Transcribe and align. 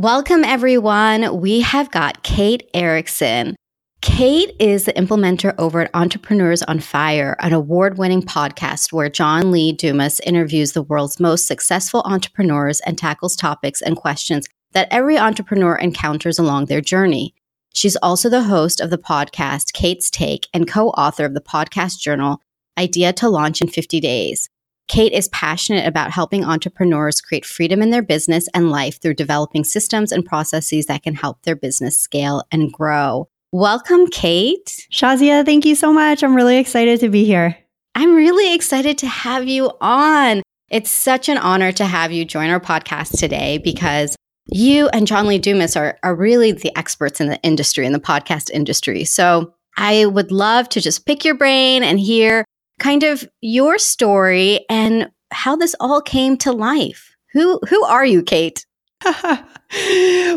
Welcome, 0.00 0.44
everyone. 0.44 1.42
We 1.42 1.60
have 1.60 1.90
got 1.90 2.22
Kate 2.22 2.70
Erickson. 2.72 3.54
Kate 4.00 4.56
is 4.58 4.86
the 4.86 4.94
implementer 4.94 5.54
over 5.58 5.82
at 5.82 5.90
Entrepreneurs 5.92 6.62
on 6.62 6.80
Fire, 6.80 7.36
an 7.40 7.52
award 7.52 7.98
winning 7.98 8.22
podcast 8.22 8.94
where 8.94 9.10
John 9.10 9.52
Lee 9.52 9.72
Dumas 9.72 10.18
interviews 10.20 10.72
the 10.72 10.80
world's 10.80 11.20
most 11.20 11.46
successful 11.46 12.00
entrepreneurs 12.06 12.80
and 12.86 12.96
tackles 12.96 13.36
topics 13.36 13.82
and 13.82 13.94
questions 13.94 14.48
that 14.72 14.88
every 14.90 15.18
entrepreneur 15.18 15.76
encounters 15.76 16.38
along 16.38 16.64
their 16.64 16.80
journey. 16.80 17.34
She's 17.74 17.96
also 17.96 18.30
the 18.30 18.44
host 18.44 18.80
of 18.80 18.88
the 18.88 18.96
podcast 18.96 19.74
Kate's 19.74 20.08
Take 20.08 20.48
and 20.54 20.66
co 20.66 20.88
author 20.92 21.26
of 21.26 21.34
the 21.34 21.42
podcast 21.42 21.98
journal 21.98 22.40
Idea 22.78 23.12
to 23.12 23.28
Launch 23.28 23.60
in 23.60 23.68
50 23.68 24.00
Days. 24.00 24.48
Kate 24.90 25.12
is 25.12 25.28
passionate 25.28 25.86
about 25.86 26.10
helping 26.10 26.44
entrepreneurs 26.44 27.20
create 27.20 27.46
freedom 27.46 27.80
in 27.80 27.90
their 27.90 28.02
business 28.02 28.48
and 28.54 28.72
life 28.72 29.00
through 29.00 29.14
developing 29.14 29.62
systems 29.62 30.10
and 30.10 30.26
processes 30.26 30.86
that 30.86 31.04
can 31.04 31.14
help 31.14 31.40
their 31.42 31.54
business 31.54 31.96
scale 31.96 32.42
and 32.50 32.72
grow. 32.72 33.28
Welcome, 33.52 34.08
Kate. 34.08 34.88
Shazia, 34.90 35.44
thank 35.44 35.64
you 35.64 35.76
so 35.76 35.92
much. 35.92 36.24
I'm 36.24 36.34
really 36.34 36.58
excited 36.58 36.98
to 37.00 37.08
be 37.08 37.24
here. 37.24 37.56
I'm 37.94 38.16
really 38.16 38.52
excited 38.52 38.98
to 38.98 39.06
have 39.06 39.46
you 39.46 39.70
on. 39.80 40.42
It's 40.70 40.90
such 40.90 41.28
an 41.28 41.38
honor 41.38 41.70
to 41.70 41.84
have 41.84 42.10
you 42.10 42.24
join 42.24 42.50
our 42.50 42.58
podcast 42.58 43.16
today 43.16 43.58
because 43.58 44.16
you 44.46 44.88
and 44.88 45.06
John 45.06 45.28
Lee 45.28 45.38
Dumas 45.38 45.76
are, 45.76 46.00
are 46.02 46.16
really 46.16 46.50
the 46.50 46.76
experts 46.76 47.20
in 47.20 47.28
the 47.28 47.40
industry, 47.42 47.86
in 47.86 47.92
the 47.92 48.00
podcast 48.00 48.50
industry. 48.50 49.04
So 49.04 49.54
I 49.76 50.06
would 50.06 50.32
love 50.32 50.68
to 50.70 50.80
just 50.80 51.06
pick 51.06 51.24
your 51.24 51.36
brain 51.36 51.84
and 51.84 52.00
hear 52.00 52.44
kind 52.80 53.04
of 53.04 53.28
your 53.40 53.78
story 53.78 54.64
and 54.68 55.08
how 55.30 55.54
this 55.54 55.76
all 55.78 56.02
came 56.02 56.36
to 56.38 56.50
life. 56.50 57.14
Who 57.32 57.60
who 57.68 57.84
are 57.84 58.04
you, 58.04 58.24
Kate? 58.24 58.66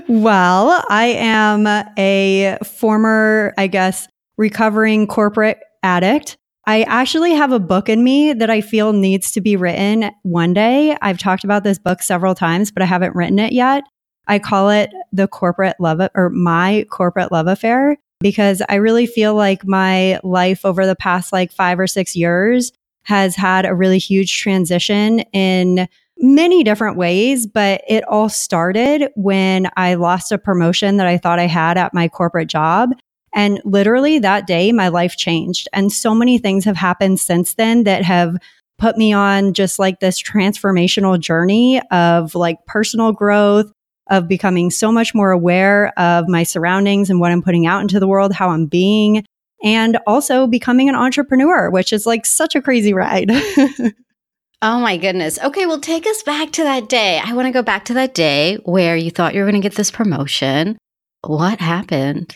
well, 0.07 0.83
I 0.89 1.15
am 1.17 1.67
a 1.97 2.57
former, 2.63 3.53
I 3.57 3.67
guess, 3.67 4.07
recovering 4.37 5.07
corporate 5.07 5.59
addict. 5.81 6.37
I 6.65 6.83
actually 6.83 7.33
have 7.33 7.51
a 7.51 7.59
book 7.59 7.89
in 7.89 8.03
me 8.03 8.31
that 8.33 8.49
I 8.49 8.61
feel 8.61 8.93
needs 8.93 9.31
to 9.31 9.41
be 9.41 9.57
written 9.57 10.11
one 10.21 10.53
day. 10.53 10.95
I've 11.01 11.17
talked 11.17 11.43
about 11.43 11.63
this 11.63 11.77
book 11.77 12.01
several 12.01 12.35
times, 12.35 12.71
but 12.71 12.83
I 12.83 12.85
haven't 12.85 13.15
written 13.15 13.39
it 13.39 13.51
yet. 13.51 13.83
I 14.27 14.39
call 14.39 14.69
it 14.69 14.91
the 15.11 15.27
corporate 15.27 15.75
love 15.79 15.99
or 16.15 16.29
my 16.29 16.85
corporate 16.89 17.31
love 17.31 17.47
affair 17.47 17.97
because 18.23 18.63
I 18.69 18.75
really 18.75 19.05
feel 19.05 19.35
like 19.35 19.67
my 19.67 20.19
life 20.23 20.65
over 20.65 20.87
the 20.87 20.95
past 20.95 21.31
like 21.31 21.51
five 21.51 21.77
or 21.77 21.85
six 21.85 22.15
years 22.15 22.71
has 23.03 23.35
had 23.35 23.65
a 23.65 23.75
really 23.75 23.99
huge 23.99 24.39
transition 24.39 25.19
in 25.33 25.87
many 26.17 26.63
different 26.63 26.95
ways, 26.95 27.45
but 27.45 27.81
it 27.87 28.03
all 28.05 28.29
started 28.29 29.11
when 29.15 29.69
I 29.75 29.95
lost 29.95 30.31
a 30.31 30.37
promotion 30.37 30.97
that 30.97 31.07
I 31.07 31.17
thought 31.17 31.37
I 31.37 31.47
had 31.47 31.77
at 31.77 31.93
my 31.93 32.07
corporate 32.07 32.47
job. 32.47 32.91
And 33.35 33.59
literally 33.65 34.19
that 34.19 34.47
day, 34.47 34.71
my 34.71 34.87
life 34.87 35.17
changed. 35.17 35.67
And 35.73 35.91
so 35.91 36.15
many 36.15 36.37
things 36.37 36.65
have 36.65 36.77
happened 36.77 37.19
since 37.19 37.55
then 37.55 37.83
that 37.83 38.03
have 38.03 38.37
put 38.77 38.97
me 38.97 39.11
on 39.11 39.53
just 39.53 39.79
like 39.79 39.99
this 39.99 40.21
transformational 40.21 41.19
journey 41.19 41.81
of 41.91 42.35
like 42.35 42.57
personal 42.67 43.11
growth, 43.11 43.71
of 44.09 44.27
becoming 44.27 44.69
so 44.69 44.91
much 44.91 45.13
more 45.13 45.31
aware 45.31 45.97
of 45.97 46.27
my 46.27 46.43
surroundings 46.43 47.09
and 47.09 47.19
what 47.19 47.31
I'm 47.31 47.41
putting 47.41 47.65
out 47.65 47.81
into 47.81 47.99
the 47.99 48.07
world, 48.07 48.33
how 48.33 48.49
I'm 48.49 48.65
being, 48.65 49.25
and 49.63 49.97
also 50.05 50.47
becoming 50.47 50.89
an 50.89 50.95
entrepreneur, 50.95 51.69
which 51.69 51.93
is 51.93 52.05
like 52.05 52.25
such 52.25 52.55
a 52.55 52.61
crazy 52.61 52.93
ride. 52.93 53.31
oh 54.61 54.79
my 54.79 54.97
goodness. 54.97 55.39
Okay, 55.39 55.65
well, 55.65 55.79
take 55.79 56.05
us 56.05 56.21
back 56.23 56.51
to 56.51 56.63
that 56.63 56.89
day. 56.89 57.21
I 57.23 57.33
want 57.33 57.47
to 57.47 57.53
go 57.53 57.63
back 57.63 57.85
to 57.85 57.93
that 57.93 58.13
day 58.13 58.55
where 58.65 58.97
you 58.97 59.09
thought 59.09 59.33
you 59.33 59.39
were 59.39 59.49
going 59.49 59.61
to 59.61 59.67
get 59.67 59.75
this 59.75 59.91
promotion. 59.91 60.77
What 61.25 61.59
happened? 61.59 62.35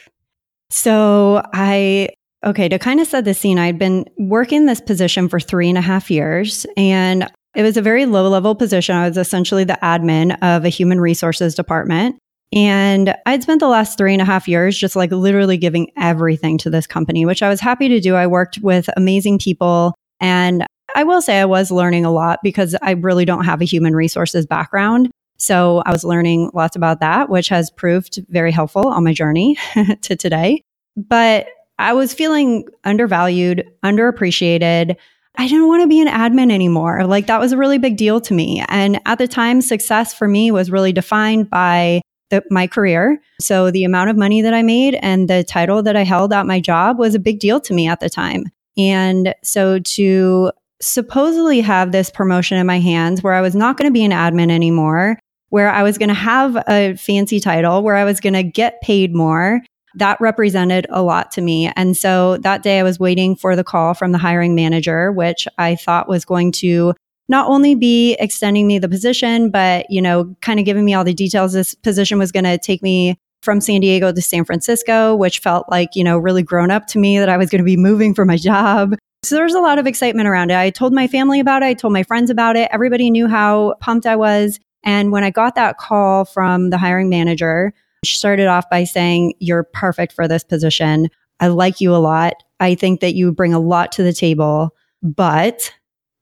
So 0.69 1.41
I 1.53 2.09
Okay, 2.45 2.69
to 2.69 2.77
kind 2.77 2.99
of 2.99 3.07
set 3.07 3.25
the 3.25 3.33
scene, 3.33 3.57
I'd 3.57 3.79
been 3.79 4.05
working 4.17 4.67
this 4.67 4.79
position 4.79 5.27
for 5.27 5.39
three 5.39 5.69
and 5.69 5.77
a 5.77 5.81
half 5.81 6.11
years, 6.11 6.65
and 6.77 7.29
it 7.57 7.63
was 7.63 7.75
a 7.75 7.81
very 7.81 8.05
low 8.05 8.29
level 8.29 8.53
position. 8.53 8.95
I 8.95 9.07
was 9.07 9.17
essentially 9.17 9.63
the 9.63 9.79
admin 9.81 10.37
of 10.43 10.63
a 10.63 10.69
human 10.69 11.01
resources 11.01 11.55
department. 11.55 12.19
And 12.53 13.15
I'd 13.25 13.41
spent 13.41 13.61
the 13.61 13.67
last 13.67 13.97
three 13.97 14.13
and 14.13 14.21
a 14.21 14.25
half 14.25 14.47
years 14.47 14.77
just 14.77 14.95
like 14.95 15.11
literally 15.11 15.57
giving 15.57 15.91
everything 15.97 16.59
to 16.59 16.69
this 16.69 16.85
company, 16.85 17.25
which 17.25 17.41
I 17.41 17.49
was 17.49 17.59
happy 17.59 17.89
to 17.89 17.99
do. 17.99 18.13
I 18.13 18.27
worked 18.27 18.59
with 18.59 18.91
amazing 18.95 19.39
people. 19.39 19.95
And 20.21 20.67
I 20.95 21.03
will 21.03 21.19
say 21.19 21.39
I 21.39 21.45
was 21.45 21.71
learning 21.71 22.05
a 22.05 22.11
lot 22.11 22.39
because 22.43 22.75
I 22.83 22.91
really 22.91 23.25
don't 23.25 23.43
have 23.43 23.59
a 23.59 23.65
human 23.65 23.95
resources 23.95 24.45
background. 24.45 25.09
So 25.37 25.81
I 25.83 25.91
was 25.91 26.03
learning 26.03 26.51
lots 26.53 26.75
about 26.75 26.99
that, 26.99 27.27
which 27.27 27.49
has 27.49 27.71
proved 27.71 28.23
very 28.29 28.51
helpful 28.51 28.87
on 28.87 29.03
my 29.03 29.13
journey 29.13 29.57
to 30.03 30.15
today. 30.15 30.61
But 30.95 31.47
I 31.79 31.93
was 31.93 32.13
feeling 32.13 32.65
undervalued, 32.83 33.67
underappreciated. 33.83 34.95
I 35.37 35.47
didn't 35.47 35.67
want 35.67 35.83
to 35.83 35.87
be 35.87 36.01
an 36.01 36.07
admin 36.07 36.51
anymore. 36.51 37.05
Like 37.05 37.27
that 37.27 37.39
was 37.39 37.51
a 37.51 37.57
really 37.57 37.77
big 37.77 37.95
deal 37.95 38.19
to 38.21 38.33
me. 38.33 38.63
And 38.69 38.99
at 39.05 39.19
the 39.19 39.27
time, 39.27 39.61
success 39.61 40.13
for 40.13 40.27
me 40.27 40.51
was 40.51 40.71
really 40.71 40.91
defined 40.91 41.49
by 41.49 42.01
the, 42.29 42.43
my 42.49 42.67
career. 42.67 43.21
So 43.39 43.71
the 43.71 43.83
amount 43.83 44.09
of 44.09 44.17
money 44.17 44.41
that 44.41 44.53
I 44.53 44.63
made 44.63 44.95
and 44.95 45.29
the 45.29 45.43
title 45.43 45.83
that 45.83 45.95
I 45.95 46.03
held 46.03 46.33
at 46.33 46.45
my 46.47 46.59
job 46.59 46.97
was 46.97 47.15
a 47.15 47.19
big 47.19 47.39
deal 47.39 47.59
to 47.61 47.73
me 47.73 47.87
at 47.87 47.99
the 47.99 48.09
time. 48.09 48.45
And 48.77 49.33
so 49.43 49.79
to 49.79 50.51
supposedly 50.81 51.61
have 51.61 51.91
this 51.91 52.09
promotion 52.09 52.57
in 52.57 52.67
my 52.67 52.79
hands 52.79 53.23
where 53.23 53.33
I 53.33 53.41
was 53.41 53.55
not 53.55 53.77
going 53.77 53.89
to 53.89 53.93
be 53.93 54.03
an 54.03 54.11
admin 54.11 54.51
anymore, 54.51 55.19
where 55.49 55.69
I 55.69 55.83
was 55.83 55.97
going 55.97 56.09
to 56.09 56.15
have 56.15 56.57
a 56.67 56.95
fancy 56.95 57.39
title, 57.39 57.81
where 57.83 57.95
I 57.95 58.03
was 58.03 58.19
going 58.19 58.33
to 58.33 58.43
get 58.43 58.81
paid 58.81 59.15
more, 59.15 59.61
that 59.95 60.19
represented 60.21 60.85
a 60.89 61.01
lot 61.01 61.31
to 61.31 61.41
me. 61.41 61.71
And 61.75 61.95
so 61.95 62.37
that 62.37 62.63
day 62.63 62.79
I 62.79 62.83
was 62.83 62.99
waiting 62.99 63.35
for 63.35 63.55
the 63.55 63.63
call 63.63 63.93
from 63.93 64.11
the 64.11 64.17
hiring 64.17 64.53
manager, 64.55 65.11
which 65.11 65.47
I 65.57 65.75
thought 65.75 66.09
was 66.09 66.25
going 66.25 66.51
to 66.53 66.93
not 67.29 67.49
only 67.49 67.75
be 67.75 68.13
extending 68.19 68.67
me 68.67 68.79
the 68.79 68.89
position, 68.89 69.49
but, 69.49 69.89
you 69.89 70.01
know, 70.01 70.35
kind 70.41 70.59
of 70.59 70.65
giving 70.65 70.85
me 70.85 70.93
all 70.93 71.03
the 71.03 71.13
details. 71.13 71.53
This 71.53 71.73
position 71.75 72.19
was 72.19 72.31
going 72.31 72.45
to 72.45 72.57
take 72.57 72.81
me 72.81 73.17
from 73.41 73.61
San 73.61 73.81
Diego 73.81 74.11
to 74.11 74.21
San 74.21 74.45
Francisco, 74.45 75.15
which 75.15 75.39
felt 75.39 75.69
like, 75.69 75.89
you 75.95 76.03
know, 76.03 76.17
really 76.17 76.43
grown 76.43 76.71
up 76.71 76.87
to 76.87 76.99
me 76.99 77.19
that 77.19 77.29
I 77.29 77.37
was 77.37 77.49
going 77.49 77.61
to 77.61 77.65
be 77.65 77.77
moving 77.77 78.13
for 78.13 78.25
my 78.25 78.37
job. 78.37 78.95
So 79.23 79.35
there 79.35 79.43
was 79.43 79.55
a 79.55 79.59
lot 79.59 79.79
of 79.79 79.87
excitement 79.87 80.27
around 80.27 80.51
it. 80.51 80.57
I 80.57 80.69
told 80.69 80.93
my 80.93 81.07
family 81.07 81.39
about 81.39 81.63
it. 81.63 81.65
I 81.65 81.73
told 81.73 81.91
my 81.91 82.03
friends 82.03 82.29
about 82.29 82.55
it. 82.55 82.69
Everybody 82.71 83.09
knew 83.09 83.27
how 83.27 83.75
pumped 83.81 84.05
I 84.05 84.15
was. 84.15 84.59
And 84.83 85.11
when 85.11 85.23
I 85.23 85.31
got 85.31 85.55
that 85.55 85.77
call 85.77 86.23
from 86.23 86.69
the 86.69 86.77
hiring 86.77 87.09
manager, 87.09 87.73
she 88.03 88.17
started 88.17 88.47
off 88.47 88.69
by 88.69 88.83
saying, 88.83 89.33
You're 89.39 89.63
perfect 89.63 90.13
for 90.13 90.27
this 90.27 90.43
position. 90.43 91.09
I 91.39 91.47
like 91.47 91.81
you 91.81 91.95
a 91.95 91.97
lot. 91.97 92.33
I 92.59 92.75
think 92.75 93.01
that 93.01 93.13
you 93.13 93.31
bring 93.31 93.53
a 93.53 93.59
lot 93.59 93.91
to 93.93 94.03
the 94.03 94.13
table, 94.13 94.75
but 95.03 95.71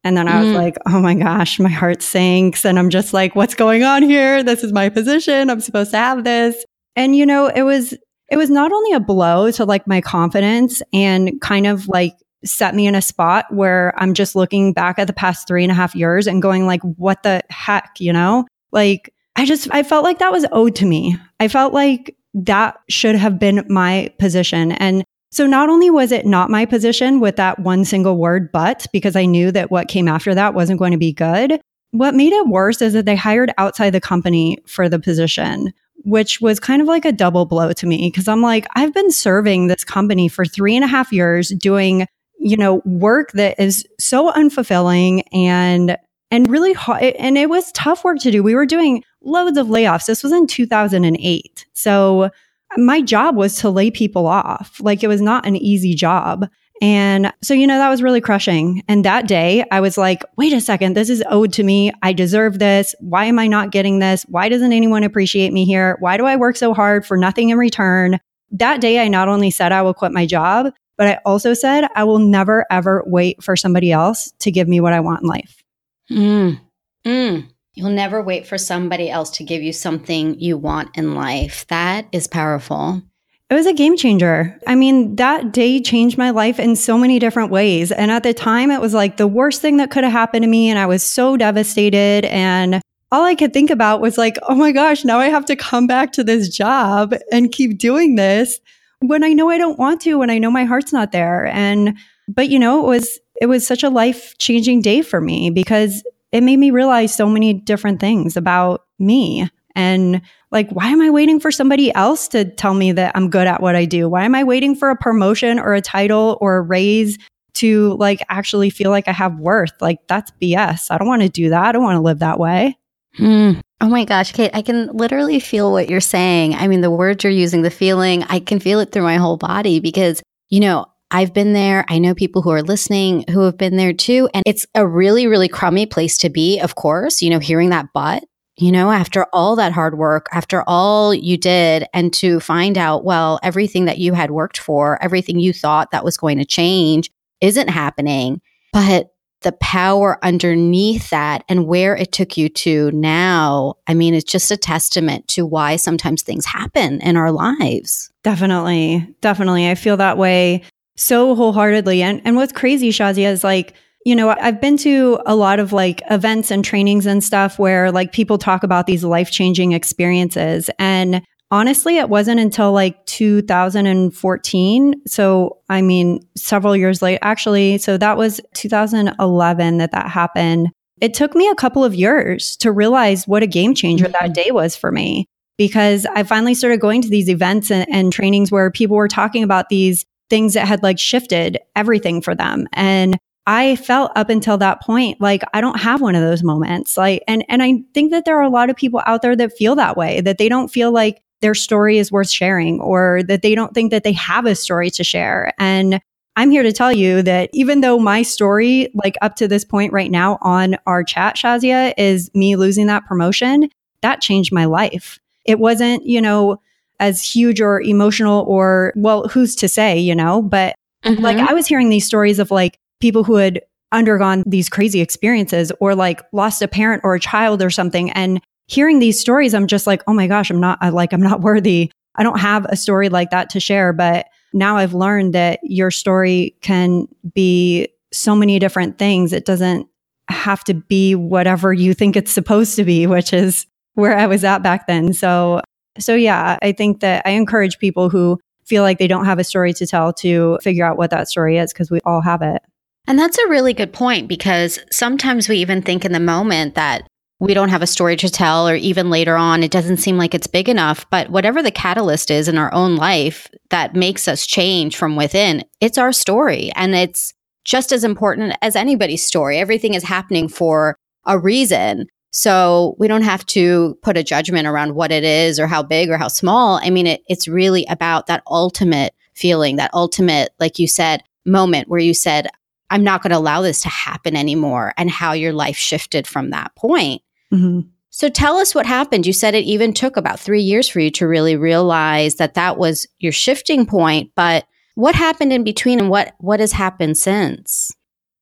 and 0.05 0.15
then 0.15 0.27
I 0.27 0.39
was 0.39 0.49
mm. 0.49 0.55
like, 0.55 0.77
oh 0.85 1.01
my 1.01 1.15
gosh, 1.15 1.59
my 1.59 1.67
heart 1.67 2.03
sinks. 2.03 2.63
And 2.63 2.77
I'm 2.77 2.91
just 2.91 3.11
like, 3.11 3.35
what's 3.35 3.55
going 3.55 3.83
on 3.83 4.03
here? 4.03 4.43
This 4.43 4.63
is 4.63 4.71
my 4.71 4.87
position. 4.87 5.49
I'm 5.49 5.59
supposed 5.59 5.89
to 5.91 5.97
have 5.97 6.23
this. 6.23 6.63
And, 6.95 7.15
you 7.15 7.25
know, 7.25 7.47
it 7.47 7.63
was, 7.63 7.95
it 8.29 8.37
was 8.37 8.51
not 8.51 8.71
only 8.71 8.93
a 8.93 8.99
blow 8.99 9.49
to 9.49 9.65
like 9.65 9.87
my 9.87 10.01
confidence 10.01 10.83
and 10.93 11.41
kind 11.41 11.65
of 11.65 11.87
like 11.87 12.13
set 12.45 12.75
me 12.75 12.85
in 12.85 12.93
a 12.93 13.01
spot 13.01 13.45
where 13.49 13.95
I'm 13.97 14.13
just 14.13 14.35
looking 14.35 14.73
back 14.73 14.99
at 14.99 15.07
the 15.07 15.13
past 15.13 15.47
three 15.47 15.63
and 15.63 15.71
a 15.71 15.75
half 15.75 15.95
years 15.95 16.27
and 16.27 16.39
going 16.39 16.67
like, 16.67 16.81
what 16.83 17.23
the 17.23 17.41
heck, 17.49 17.99
you 17.99 18.13
know? 18.13 18.45
Like 18.71 19.11
I 19.35 19.45
just, 19.45 19.67
I 19.71 19.83
felt 19.83 20.03
like 20.03 20.19
that 20.19 20.31
was 20.31 20.45
owed 20.51 20.75
to 20.75 20.85
me. 20.85 21.17
I 21.39 21.47
felt 21.47 21.73
like 21.73 22.15
that 22.33 22.77
should 22.89 23.15
have 23.15 23.39
been 23.39 23.65
my 23.69 24.13
position. 24.19 24.71
And 24.73 25.03
so 25.31 25.45
not 25.45 25.69
only 25.69 25.89
was 25.89 26.11
it 26.11 26.25
not 26.25 26.49
my 26.49 26.65
position 26.65 27.19
with 27.19 27.35
that 27.35 27.59
one 27.59 27.83
single 27.83 28.17
word, 28.17 28.51
but 28.51 28.85
because 28.93 29.15
I 29.15 29.25
knew 29.25 29.51
that 29.51 29.71
what 29.71 29.87
came 29.87 30.07
after 30.07 30.33
that 30.33 30.53
wasn't 30.53 30.79
going 30.79 30.93
to 30.93 30.97
be 30.97 31.11
good, 31.11 31.59
what 31.91 32.15
made 32.15 32.33
it 32.33 32.47
worse 32.47 32.81
is 32.81 32.93
that 32.93 33.05
they 33.05 33.15
hired 33.15 33.51
outside 33.57 33.91
the 33.91 34.01
company 34.01 34.57
for 34.67 34.87
the 34.87 34.99
position, 34.99 35.73
which 36.03 36.39
was 36.41 36.59
kind 36.59 36.81
of 36.81 36.87
like 36.87 37.05
a 37.05 37.11
double 37.11 37.45
blow 37.45 37.73
to 37.73 37.87
me. 37.87 38.09
Cause 38.11 38.27
I'm 38.27 38.41
like, 38.41 38.65
I've 38.75 38.93
been 38.93 39.11
serving 39.11 39.67
this 39.67 39.83
company 39.83 40.27
for 40.27 40.45
three 40.45 40.75
and 40.75 40.83
a 40.83 40.87
half 40.87 41.11
years 41.11 41.49
doing, 41.49 42.05
you 42.39 42.57
know, 42.57 42.81
work 42.85 43.31
that 43.33 43.59
is 43.59 43.85
so 43.99 44.31
unfulfilling 44.31 45.23
and 45.33 45.97
and 46.31 46.49
really 46.49 46.73
hard. 46.73 47.03
And 47.03 47.37
it 47.37 47.49
was 47.49 47.71
tough 47.73 48.03
work 48.03 48.19
to 48.19 48.31
do. 48.31 48.41
We 48.43 48.55
were 48.55 48.65
doing 48.65 49.03
loads 49.25 49.57
of 49.57 49.67
layoffs. 49.67 50.05
This 50.05 50.23
was 50.23 50.31
in 50.31 50.47
2008. 50.47 51.65
So 51.73 52.29
my 52.77 53.01
job 53.01 53.35
was 53.35 53.57
to 53.57 53.69
lay 53.69 53.91
people 53.91 54.27
off. 54.27 54.79
Like 54.79 55.03
it 55.03 55.07
was 55.07 55.21
not 55.21 55.45
an 55.45 55.55
easy 55.55 55.95
job. 55.95 56.49
And 56.81 57.31
so, 57.41 57.53
you 57.53 57.67
know, 57.67 57.77
that 57.77 57.89
was 57.89 58.03
really 58.03 58.19
crushing. 58.19 58.83
And 58.89 59.05
that 59.05 59.27
day 59.27 59.63
I 59.71 59.79
was 59.79 59.97
like, 59.97 60.23
wait 60.37 60.51
a 60.51 60.59
second, 60.59 60.95
this 60.95 61.09
is 61.09 61.23
owed 61.29 61.53
to 61.53 61.63
me. 61.63 61.91
I 62.01 62.11
deserve 62.11 62.59
this. 62.59 62.93
Why 62.99 63.25
am 63.25 63.39
I 63.39 63.47
not 63.47 63.71
getting 63.71 63.99
this? 63.99 64.23
Why 64.23 64.49
doesn't 64.49 64.73
anyone 64.73 65.03
appreciate 65.03 65.53
me 65.53 65.63
here? 65.63 65.95
Why 65.99 66.17
do 66.17 66.25
I 66.25 66.35
work 66.35 66.57
so 66.57 66.73
hard 66.73 67.05
for 67.05 67.15
nothing 67.15 67.49
in 67.49 67.57
return? 67.57 68.19
That 68.51 68.81
day, 68.81 68.99
I 68.99 69.07
not 69.07 69.29
only 69.29 69.51
said 69.51 69.71
I 69.71 69.81
will 69.81 69.93
quit 69.93 70.11
my 70.11 70.25
job, 70.25 70.71
but 70.97 71.07
I 71.07 71.19
also 71.25 71.53
said 71.53 71.87
I 71.95 72.03
will 72.03 72.19
never, 72.19 72.65
ever 72.69 73.03
wait 73.05 73.41
for 73.41 73.55
somebody 73.55 73.91
else 73.91 74.31
to 74.39 74.51
give 74.51 74.67
me 74.67 74.79
what 74.79 74.93
I 74.93 74.99
want 74.99 75.23
in 75.23 75.29
life. 75.29 75.63
Mm. 76.11 76.59
Mm. 77.05 77.49
You'll 77.75 77.89
never 77.89 78.21
wait 78.21 78.47
for 78.47 78.57
somebody 78.57 79.09
else 79.09 79.29
to 79.31 79.43
give 79.43 79.61
you 79.61 79.73
something 79.73 80.39
you 80.39 80.57
want 80.57 80.97
in 80.97 81.13
life. 81.13 81.67
That 81.67 82.07
is 82.11 82.25
powerful. 82.25 83.01
It 83.49 83.53
was 83.53 83.67
a 83.67 83.73
game 83.73 83.95
changer. 83.95 84.59
I 84.65 84.73
mean, 84.73 85.17
that 85.17 85.51
day 85.51 85.79
changed 85.79 86.17
my 86.17 86.31
life 86.31 86.59
in 86.59 86.75
so 86.75 86.97
many 86.97 87.19
different 87.19 87.51
ways. 87.51 87.91
And 87.91 88.09
at 88.09 88.23
the 88.23 88.33
time, 88.33 88.71
it 88.71 88.81
was 88.81 88.93
like 88.93 89.17
the 89.17 89.27
worst 89.27 89.61
thing 89.61 89.77
that 89.77 89.91
could 89.91 90.03
have 90.03 90.13
happened 90.13 90.43
to 90.43 90.49
me. 90.49 90.69
And 90.69 90.79
I 90.79 90.87
was 90.87 91.03
so 91.03 91.37
devastated. 91.37 92.25
And 92.25 92.81
all 93.11 93.23
I 93.23 93.35
could 93.35 93.53
think 93.53 93.69
about 93.69 94.01
was 94.01 94.17
like, 94.17 94.37
oh 94.43 94.55
my 94.55 94.71
gosh, 94.71 95.05
now 95.05 95.19
I 95.19 95.27
have 95.27 95.45
to 95.45 95.55
come 95.55 95.85
back 95.85 96.11
to 96.13 96.23
this 96.23 96.49
job 96.49 97.13
and 97.31 97.51
keep 97.51 97.77
doing 97.77 98.15
this 98.15 98.59
when 99.01 99.23
I 99.23 99.33
know 99.33 99.49
I 99.49 99.59
don't 99.59 99.77
want 99.77 100.01
to, 100.01 100.15
when 100.15 100.31
I 100.31 100.39
know 100.39 100.49
my 100.49 100.63
heart's 100.63 100.91
not 100.91 101.11
there. 101.11 101.45
And, 101.45 101.97
but 102.27 102.49
you 102.49 102.57
know, 102.57 102.83
it 102.83 102.87
was, 102.87 103.19
it 103.39 103.45
was 103.45 103.67
such 103.67 103.83
a 103.83 103.89
life 103.89 104.35
changing 104.39 104.81
day 104.81 105.01
for 105.03 105.21
me 105.21 105.51
because 105.51 106.03
it 106.35 106.43
made 106.43 106.57
me 106.57 106.69
realize 106.69 107.15
so 107.15 107.29
many 107.29 107.53
different 107.53 108.01
things 108.01 108.35
about 108.35 108.81
me. 108.99 109.49
And 109.73 110.21
like, 110.51 110.69
why 110.71 110.87
am 110.87 111.01
I 111.01 111.09
waiting 111.09 111.39
for 111.39 111.49
somebody 111.49 111.95
else 111.95 112.27
to 112.29 112.43
tell 112.43 112.73
me 112.73 112.91
that 112.91 113.13
I'm 113.15 113.29
good 113.29 113.47
at 113.47 113.61
what 113.61 113.75
I 113.75 113.85
do? 113.85 114.09
Why 114.09 114.25
am 114.25 114.35
I 114.35 114.43
waiting 114.43 114.75
for 114.75 114.89
a 114.89 114.97
promotion 114.97 115.59
or 115.59 115.73
a 115.73 115.81
title 115.81 116.37
or 116.41 116.57
a 116.57 116.61
raise 116.61 117.17
to 117.55 117.95
like 117.95 118.21
actually 118.27 118.69
feel 118.69 118.91
like 118.91 119.07
I 119.07 119.13
have 119.13 119.39
worth? 119.39 119.71
Like, 119.79 119.99
that's 120.07 120.31
BS. 120.41 120.87
I 120.91 120.97
don't 120.97 121.07
want 121.07 121.21
to 121.21 121.29
do 121.29 121.49
that. 121.51 121.65
I 121.67 121.71
don't 121.71 121.83
want 121.83 121.95
to 121.95 122.01
live 122.01 122.19
that 122.19 122.37
way. 122.37 122.77
Mm. 123.17 123.61
Oh 123.79 123.87
my 123.87 124.03
gosh, 124.03 124.33
Kate, 124.33 124.51
I 124.53 124.61
can 124.61 124.87
literally 124.87 125.39
feel 125.39 125.71
what 125.71 125.89
you're 125.89 126.01
saying. 126.01 126.55
I 126.55 126.67
mean, 126.67 126.81
the 126.81 126.91
words 126.91 127.23
you're 127.23 127.31
using, 127.31 127.61
the 127.61 127.71
feeling, 127.71 128.23
I 128.23 128.39
can 128.39 128.59
feel 128.59 128.81
it 128.81 128.91
through 128.91 129.03
my 129.03 129.15
whole 129.15 129.37
body 129.37 129.79
because, 129.79 130.21
you 130.49 130.59
know, 130.59 130.85
I've 131.11 131.33
been 131.33 131.53
there. 131.53 131.85
I 131.87 131.99
know 131.99 132.15
people 132.15 132.41
who 132.41 132.49
are 132.49 132.63
listening 132.63 133.25
who 133.29 133.41
have 133.41 133.57
been 133.57 133.77
there 133.77 133.93
too. 133.93 134.29
And 134.33 134.43
it's 134.45 134.65
a 134.75 134.87
really, 134.87 135.27
really 135.27 135.47
crummy 135.47 135.85
place 135.85 136.17
to 136.19 136.29
be, 136.29 136.59
of 136.59 136.75
course, 136.75 137.21
you 137.21 137.29
know, 137.29 137.39
hearing 137.39 137.69
that 137.69 137.87
but, 137.93 138.23
you 138.57 138.71
know, 138.71 138.91
after 138.91 139.25
all 139.31 139.55
that 139.57 139.71
hard 139.71 139.97
work, 139.97 140.27
after 140.31 140.63
all 140.67 141.13
you 141.13 141.37
did, 141.37 141.85
and 141.93 142.13
to 142.13 142.39
find 142.39 142.77
out, 142.77 143.03
well, 143.03 143.39
everything 143.43 143.85
that 143.85 143.97
you 143.97 144.13
had 144.13 144.31
worked 144.31 144.57
for, 144.57 145.01
everything 145.03 145.39
you 145.39 145.53
thought 145.53 145.91
that 145.91 146.05
was 146.05 146.17
going 146.17 146.37
to 146.37 146.45
change 146.45 147.11
isn't 147.41 147.69
happening. 147.69 148.41
But 148.73 149.11
the 149.41 149.51
power 149.51 150.17
underneath 150.23 151.11
that 151.11 151.43
and 151.47 151.67
where 151.67 151.95
it 151.95 152.11
took 152.11 152.35
you 152.35 152.49
to 152.49 152.89
now, 152.91 153.75
I 153.85 153.93
mean, 153.93 154.15
it's 154.15 154.29
just 154.29 154.49
a 154.49 154.57
testament 154.57 155.27
to 155.29 155.45
why 155.45 155.75
sometimes 155.75 156.23
things 156.23 156.45
happen 156.45 156.99
in 157.01 157.15
our 157.15 157.31
lives. 157.31 158.11
Definitely. 158.23 159.07
Definitely. 159.21 159.69
I 159.69 159.75
feel 159.75 159.97
that 159.97 160.17
way 160.17 160.63
so 160.95 161.35
wholeheartedly. 161.35 162.01
And 162.01 162.21
and 162.25 162.35
what's 162.35 162.53
crazy, 162.53 162.89
Shazia, 162.89 163.31
is 163.31 163.43
like, 163.43 163.73
you 164.05 164.15
know, 164.15 164.29
I've 164.29 164.61
been 164.61 164.77
to 164.77 165.19
a 165.25 165.35
lot 165.35 165.59
of 165.59 165.73
like 165.73 166.01
events 166.09 166.51
and 166.51 166.63
trainings 166.63 167.05
and 167.05 167.23
stuff 167.23 167.57
where 167.59 167.91
like 167.91 168.11
people 168.11 168.37
talk 168.37 168.63
about 168.63 168.87
these 168.87 169.03
life-changing 169.03 169.71
experiences. 169.71 170.69
And 170.79 171.23
honestly, 171.51 171.97
it 171.97 172.09
wasn't 172.09 172.39
until 172.39 172.71
like 172.71 173.05
2014. 173.05 175.01
So, 175.07 175.57
I 175.69 175.81
mean, 175.81 176.19
several 176.37 176.75
years 176.75 177.01
late, 177.01 177.19
actually. 177.21 177.77
So 177.77 177.97
that 177.97 178.17
was 178.17 178.41
2011 178.53 179.77
that 179.77 179.91
that 179.91 180.09
happened. 180.09 180.69
It 181.01 181.13
took 181.13 181.35
me 181.35 181.47
a 181.49 181.55
couple 181.55 181.83
of 181.83 181.93
years 181.93 182.55
to 182.57 182.71
realize 182.71 183.27
what 183.27 183.43
a 183.43 183.47
game 183.47 183.73
changer 183.75 184.05
mm-hmm. 184.05 184.25
that 184.25 184.33
day 184.33 184.51
was 184.51 184.75
for 184.75 184.91
me 184.91 185.25
because 185.57 186.05
I 186.05 186.23
finally 186.23 186.53
started 186.53 186.79
going 186.79 187.01
to 187.01 187.09
these 187.09 187.29
events 187.29 187.71
and, 187.71 187.87
and 187.89 188.11
trainings 188.11 188.51
where 188.51 188.71
people 188.71 188.95
were 188.95 189.07
talking 189.07 189.43
about 189.43 189.69
these 189.69 190.05
things 190.29 190.53
that 190.53 190.67
had 190.67 190.83
like 190.83 190.99
shifted 190.99 191.59
everything 191.75 192.21
for 192.21 192.35
them. 192.35 192.67
And 192.73 193.17
I 193.47 193.75
felt 193.75 194.11
up 194.15 194.29
until 194.29 194.57
that 194.57 194.81
point 194.81 195.21
like 195.21 195.43
I 195.53 195.61
don't 195.61 195.79
have 195.79 196.01
one 196.01 196.15
of 196.15 196.21
those 196.21 196.43
moments. 196.43 196.97
Like 196.97 197.23
and 197.27 197.45
and 197.47 197.61
I 197.61 197.83
think 197.93 198.11
that 198.11 198.25
there 198.25 198.37
are 198.37 198.43
a 198.43 198.49
lot 198.49 198.69
of 198.69 198.75
people 198.75 199.01
out 199.05 199.21
there 199.21 199.35
that 199.35 199.57
feel 199.57 199.75
that 199.75 199.97
way 199.97 200.21
that 200.21 200.37
they 200.37 200.49
don't 200.49 200.69
feel 200.69 200.91
like 200.91 201.21
their 201.41 201.53
story 201.53 201.97
is 201.97 202.11
worth 202.11 202.29
sharing 202.29 202.79
or 202.79 203.21
that 203.27 203.41
they 203.41 203.53
don't 203.53 203.73
think 203.73 203.91
that 203.91 204.03
they 204.03 204.13
have 204.13 204.45
a 204.45 204.55
story 204.55 204.89
to 204.89 205.03
share. 205.03 205.53
And 205.59 205.99
I'm 206.37 206.51
here 206.51 206.63
to 206.63 206.73
tell 206.73 206.91
you 206.91 207.21
that 207.21 207.49
even 207.53 207.81
though 207.81 207.99
my 207.99 208.21
story, 208.21 208.91
like 208.93 209.15
up 209.21 209.35
to 209.35 209.47
this 209.47 209.63
point 209.63 209.93
right 209.93 210.11
now 210.11 210.37
on 210.41 210.75
our 210.85 211.03
chat, 211.03 211.35
Shazia, 211.35 211.93
is 211.97 212.29
me 212.33 212.55
losing 212.55 212.87
that 212.87 213.05
promotion, 213.05 213.69
that 214.01 214.21
changed 214.21 214.51
my 214.51 214.65
life. 214.65 215.19
It 215.45 215.59
wasn't, 215.59 216.05
you 216.05 216.21
know, 216.21 216.59
as 216.99 217.21
huge 217.21 217.61
or 217.61 217.81
emotional 217.81 218.45
or, 218.47 218.93
well, 218.95 219.27
who's 219.27 219.55
to 219.55 219.67
say, 219.67 219.97
you 219.99 220.15
know, 220.15 220.41
but 220.41 220.75
mm-hmm. 221.03 221.21
like 221.21 221.37
I 221.37 221.53
was 221.53 221.67
hearing 221.67 221.89
these 221.89 222.05
stories 222.05 222.39
of 222.39 222.51
like 222.51 222.77
people 222.99 223.23
who 223.23 223.35
had 223.35 223.61
undergone 223.91 224.43
these 224.45 224.69
crazy 224.69 225.01
experiences 225.01 225.71
or 225.79 225.95
like 225.95 226.21
lost 226.31 226.61
a 226.61 226.67
parent 226.67 227.01
or 227.03 227.15
a 227.15 227.19
child 227.19 227.61
or 227.61 227.69
something. 227.69 228.11
And 228.11 228.41
hearing 228.67 228.99
these 228.99 229.19
stories, 229.19 229.53
I'm 229.53 229.67
just 229.67 229.87
like, 229.87 230.03
oh 230.07 230.13
my 230.13 230.27
gosh, 230.27 230.49
I'm 230.49 230.59
not 230.59 230.77
I 230.81 230.89
like, 230.89 231.13
I'm 231.13 231.21
not 231.21 231.41
worthy. 231.41 231.91
I 232.15 232.23
don't 232.23 232.39
have 232.39 232.65
a 232.69 232.77
story 232.77 233.09
like 233.09 233.29
that 233.31 233.49
to 233.51 233.59
share. 233.59 233.93
But 233.93 234.27
now 234.53 234.77
I've 234.77 234.93
learned 234.93 235.33
that 235.33 235.59
your 235.63 235.91
story 235.91 236.55
can 236.61 237.07
be 237.33 237.89
so 238.13 238.35
many 238.35 238.57
different 238.59 238.97
things. 238.97 239.33
It 239.33 239.45
doesn't 239.45 239.87
have 240.29 240.63
to 240.63 240.73
be 240.73 241.13
whatever 241.13 241.73
you 241.73 241.93
think 241.93 242.15
it's 242.15 242.31
supposed 242.31 242.75
to 242.77 242.83
be, 242.83 243.05
which 243.05 243.33
is 243.33 243.65
where 243.93 244.17
I 244.17 244.27
was 244.27 244.43
at 244.43 244.63
back 244.63 244.87
then. 244.87 245.13
So, 245.13 245.61
so 245.99 246.15
yeah, 246.15 246.57
I 246.61 246.71
think 246.71 247.01
that 247.01 247.23
I 247.25 247.31
encourage 247.31 247.79
people 247.79 248.09
who 248.09 248.39
feel 248.65 248.83
like 248.83 248.97
they 248.97 249.07
don't 249.07 249.25
have 249.25 249.39
a 249.39 249.43
story 249.43 249.73
to 249.73 249.87
tell 249.87 250.11
to 250.13 250.57
figure 250.61 250.85
out 250.85 250.97
what 250.97 251.11
that 251.11 251.27
story 251.27 251.57
is 251.57 251.71
because 251.71 251.91
we 251.91 251.99
all 252.05 252.21
have 252.21 252.41
it. 252.41 252.61
And 253.07 253.19
that's 253.19 253.37
a 253.37 253.47
really 253.47 253.73
good 253.73 253.93
point 253.93 254.27
because 254.27 254.79
sometimes 254.91 255.47
we 255.47 255.57
even 255.57 255.81
think 255.81 256.05
in 256.05 256.11
the 256.11 256.19
moment 256.19 256.75
that 256.75 257.07
we 257.39 257.53
don't 257.53 257.69
have 257.69 257.81
a 257.81 257.87
story 257.87 258.15
to 258.15 258.29
tell, 258.29 258.67
or 258.67 258.75
even 258.75 259.09
later 259.09 259.35
on, 259.35 259.61
it 259.61 259.71
doesn't 259.71 259.97
seem 259.97 260.17
like 260.17 260.33
it's 260.33 260.47
big 260.47 260.69
enough. 260.69 261.05
But 261.09 261.29
whatever 261.29 261.61
the 261.61 261.71
catalyst 261.71 262.31
is 262.31 262.47
in 262.47 262.57
our 262.57 262.73
own 262.73 262.95
life 262.95 263.49
that 263.69 263.93
makes 263.93 264.27
us 264.27 264.47
change 264.47 264.95
from 264.95 265.15
within, 265.15 265.63
it's 265.81 265.97
our 265.97 266.13
story. 266.13 266.71
And 266.75 266.95
it's 266.95 267.33
just 267.65 267.91
as 267.91 268.03
important 268.03 268.55
as 268.61 268.75
anybody's 268.75 269.25
story. 269.25 269.57
Everything 269.57 269.95
is 269.95 270.03
happening 270.03 270.47
for 270.47 270.95
a 271.25 271.37
reason. 271.37 272.07
So 272.37 272.97
we 272.99 273.07
don't 273.07 273.21
have 273.21 273.45
to 273.45 273.97
put 274.01 274.17
a 274.17 274.23
judgment 274.23 274.67
around 274.67 274.93
what 274.93 275.09
it 275.09 275.23
is 275.23 275.57
or 275.57 275.67
how 275.67 275.81
big 275.81 276.09
or 276.09 276.17
how 276.17 276.27
small. 276.27 276.81
I 276.83 276.89
mean, 276.89 277.07
it, 277.07 277.23
it's 277.29 277.47
really 277.47 277.85
about 277.87 278.27
that 278.27 278.43
ultimate 278.45 279.13
feeling, 279.35 279.77
that 279.77 279.93
ultimate, 279.93 280.49
like 280.59 280.77
you 280.77 280.85
said, 280.85 281.23
moment 281.45 281.87
where 281.87 281.99
you 281.99 282.13
said, 282.13 282.49
I'm 282.89 283.05
not 283.05 283.23
going 283.23 283.31
to 283.31 283.37
allow 283.37 283.61
this 283.61 283.79
to 283.81 283.89
happen 283.89 284.35
anymore, 284.35 284.93
and 284.97 285.09
how 285.09 285.31
your 285.31 285.53
life 285.53 285.77
shifted 285.77 286.27
from 286.27 286.49
that 286.49 286.75
point. 286.75 287.21
Mm-hmm. 287.53 287.87
So 288.09 288.27
tell 288.27 288.57
us 288.57 288.75
what 288.75 288.85
happened. 288.85 289.25
You 289.25 289.31
said 289.31 289.55
it 289.55 289.63
even 289.63 289.93
took 289.93 290.17
about 290.17 290.37
three 290.37 290.61
years 290.61 290.89
for 290.89 290.99
you 290.99 291.11
to 291.11 291.27
really 291.27 291.55
realize 291.55 292.35
that 292.35 292.55
that 292.55 292.77
was 292.77 293.07
your 293.17 293.31
shifting 293.31 293.85
point. 293.85 294.31
But 294.35 294.65
what 294.95 295.15
happened 295.15 295.53
in 295.53 295.63
between, 295.63 295.99
and 296.01 296.09
what 296.09 296.33
what 296.39 296.59
has 296.59 296.73
happened 296.73 297.17
since? 297.17 297.93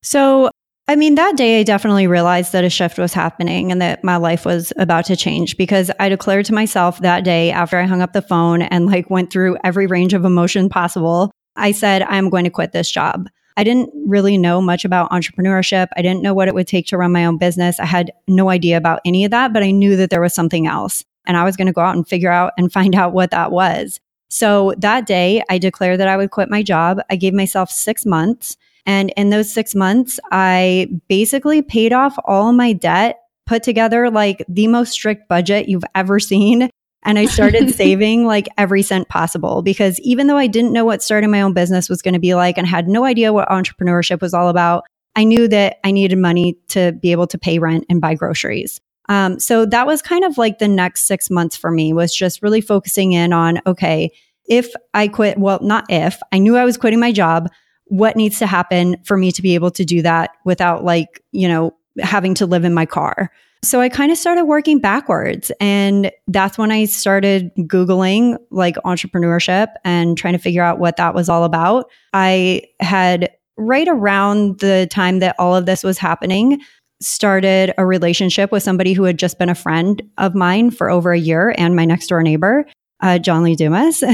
So, 0.02 0.50
I 0.88 0.98
mean, 0.98 1.16
that 1.16 1.38
day 1.38 1.62
I 1.62 1.64
definitely 1.64 2.08
realized 2.08 2.52
that 2.52 2.66
a 2.66 2.70
shift 2.70 2.98
was 2.98 3.14
happening 3.14 3.72
and 3.72 3.82
that 3.82 4.04
my 4.04 4.18
life 4.18 4.46
was 4.46 4.74
about 4.76 5.06
to 5.06 5.16
change 5.16 5.56
because 5.56 5.90
I 5.98 6.10
declared 6.10 6.46
to 6.48 6.54
myself 6.54 7.00
that 7.00 7.24
day 7.24 7.52
after 7.52 7.78
I 7.78 7.86
hung 7.86 8.02
up 8.02 8.12
the 8.12 8.22
phone 8.22 8.62
and 8.64 8.86
like 8.86 9.10
went 9.10 9.32
through 9.32 9.58
every 9.64 9.88
range 9.88 10.14
of 10.14 10.26
emotion 10.26 10.68
possible. 10.68 11.32
I 11.56 11.72
said, 11.72 12.02
I'm 12.04 12.30
going 12.30 12.44
to 12.44 12.50
quit 12.50 12.74
this 12.74 12.92
job. 12.92 13.30
I 13.56 13.64
didn't 13.64 13.92
really 14.08 14.38
know 14.38 14.62
much 14.62 14.84
about 14.84 15.12
entrepreneurship. 15.12 15.88
I 15.96 16.02
didn't 16.02 16.22
know 16.22 16.34
what 16.34 16.50
it 16.50 16.56
would 16.56 16.68
take 16.68 16.88
to 16.88 16.98
run 16.98 17.14
my 17.14 17.26
own 17.26 17.38
business. 17.38 17.80
I 17.80 17.86
had 17.86 18.12
no 18.28 18.50
idea 18.50 18.76
about 18.76 19.00
any 19.06 19.24
of 19.24 19.32
that, 19.32 19.54
but 19.54 19.64
I 19.64 19.72
knew 19.72 19.96
that 19.96 20.10
there 20.10 20.22
was 20.22 20.34
something 20.34 20.68
else. 20.68 21.06
And 21.26 21.38
I 21.38 21.46
was 21.46 21.56
going 21.56 21.68
to 21.68 21.74
go 21.74 21.82
out 21.82 21.96
and 21.96 22.06
figure 22.06 22.32
out 22.32 22.52
and 22.58 22.74
find 22.74 22.94
out 22.94 23.14
what 23.14 23.32
that 23.32 23.52
was. 23.52 24.02
So 24.30 24.74
that 24.80 25.06
day, 25.06 25.44
I 25.50 25.60
declared 25.60 26.00
that 26.00 26.08
I 26.08 26.18
would 26.18 26.32
quit 26.32 26.50
my 26.50 26.64
job. 26.64 27.00
I 27.10 27.16
gave 27.16 27.34
myself 27.34 27.70
six 27.70 28.06
months. 28.06 28.58
And 28.86 29.14
in 29.16 29.30
those 29.30 29.52
six 29.52 29.76
months, 29.76 30.20
I 30.32 30.90
basically 31.08 31.62
paid 31.62 31.94
off 31.94 32.16
all 32.26 32.52
my 32.54 32.74
debt, 32.74 33.20
put 33.46 33.64
together 33.64 34.10
like 34.10 34.44
the 34.48 34.68
most 34.68 34.92
strict 34.92 35.28
budget 35.30 35.70
you've 35.70 35.86
ever 35.96 36.20
seen, 36.20 36.70
and 37.04 37.20
I 37.20 37.26
started 37.26 37.70
saving 37.76 38.26
like 38.26 38.48
every 38.58 38.82
cent 38.82 39.10
possible 39.10 39.62
because 39.62 40.00
even 40.02 40.28
though 40.28 40.38
I 40.38 40.48
didn't 40.48 40.74
know 40.74 40.86
what 40.86 41.04
starting 41.04 41.32
my 41.32 41.42
own 41.42 41.54
business 41.54 41.90
was 41.90 42.02
going 42.02 42.14
to 42.14 42.20
be 42.20 42.36
like 42.36 42.58
and 42.58 42.68
had 42.68 42.88
no 42.88 43.06
idea 43.06 43.34
what 43.34 43.50
entrepreneurship 43.50 44.22
was 44.22 44.34
all 44.34 44.50
about, 44.50 44.86
I 45.16 45.24
knew 45.24 45.48
that 45.48 45.78
I 45.84 45.92
needed 45.92 46.18
money 46.18 46.58
to 46.70 46.94
be 46.94 47.12
able 47.12 47.28
to 47.28 47.38
pay 47.38 47.60
rent 47.60 47.86
and 47.90 48.02
buy 48.02 48.16
groceries. 48.16 48.80
Um, 49.10 49.40
so 49.40 49.66
that 49.66 49.86
was 49.86 50.02
kind 50.02 50.24
of 50.24 50.38
like 50.38 50.60
the 50.60 50.68
next 50.68 51.08
six 51.08 51.30
months 51.30 51.58
for 51.58 51.72
me 51.72 51.94
was 51.94 52.14
just 52.14 52.42
really 52.42 52.62
focusing 52.62 53.12
in 53.12 53.34
on, 53.34 53.60
okay, 53.66 54.12
if 54.46 54.74
I 54.94 55.08
quit, 55.08 55.38
well, 55.38 55.60
not 55.62 55.86
if 55.90 56.20
I 56.32 56.40
knew 56.40 56.56
I 56.56 56.66
was 56.66 56.78
quitting 56.78 57.00
my 57.00 57.12
job, 57.12 57.50
what 57.94 58.16
needs 58.16 58.40
to 58.40 58.48
happen 58.48 58.98
for 59.04 59.18
me 59.18 59.32
to 59.32 59.44
be 59.44 59.54
able 59.54 59.70
to 59.70 59.86
do 59.86 60.02
that 60.02 60.32
without 60.46 60.84
like, 60.84 61.24
you 61.32 61.48
know, 61.48 61.76
having 62.00 62.34
to 62.34 62.48
live 62.48 62.66
in 62.66 62.74
my 62.74 62.88
car. 62.88 63.32
So 63.64 63.82
I 63.82 63.88
kind 63.88 64.12
of 64.12 64.18
started 64.18 64.46
working 64.46 64.80
backwards. 64.80 65.52
And 65.60 66.12
that's 66.28 66.58
when 66.58 66.72
I 66.72 66.86
started 66.86 67.52
Googling 67.56 68.40
like 68.50 68.78
entrepreneurship 68.78 69.68
and 69.86 70.18
trying 70.18 70.34
to 70.34 70.40
figure 70.40 70.64
out 70.64 70.80
what 70.80 70.98
that 70.98 71.14
was 71.14 71.30
all 71.30 71.44
about. 71.44 71.86
I 72.14 72.64
had 72.80 73.30
right 73.58 73.88
around 73.88 74.60
the 74.60 74.88
time 74.90 75.20
that 75.20 75.36
all 75.38 75.56
of 75.56 75.68
this 75.68 75.84
was 75.84 76.00
happening, 76.00 76.62
started 77.00 77.76
a 77.78 77.86
relationship 77.86 78.52
with 78.52 78.64
somebody 78.64 78.94
who 78.94 79.04
had 79.04 79.20
just 79.20 79.38
been 79.38 79.50
a 79.50 79.56
friend 79.56 80.02
of 80.18 80.34
mine 80.34 80.72
for 80.72 80.90
over 80.90 81.12
a 81.12 81.20
year 81.20 81.54
and 81.60 81.76
my 81.76 81.86
next 81.86 82.08
door 82.08 82.24
neighbor, 82.24 82.66
uh, 83.02 83.20
John 83.20 83.44
Lee 83.44 83.56
Dumas. 83.56 84.04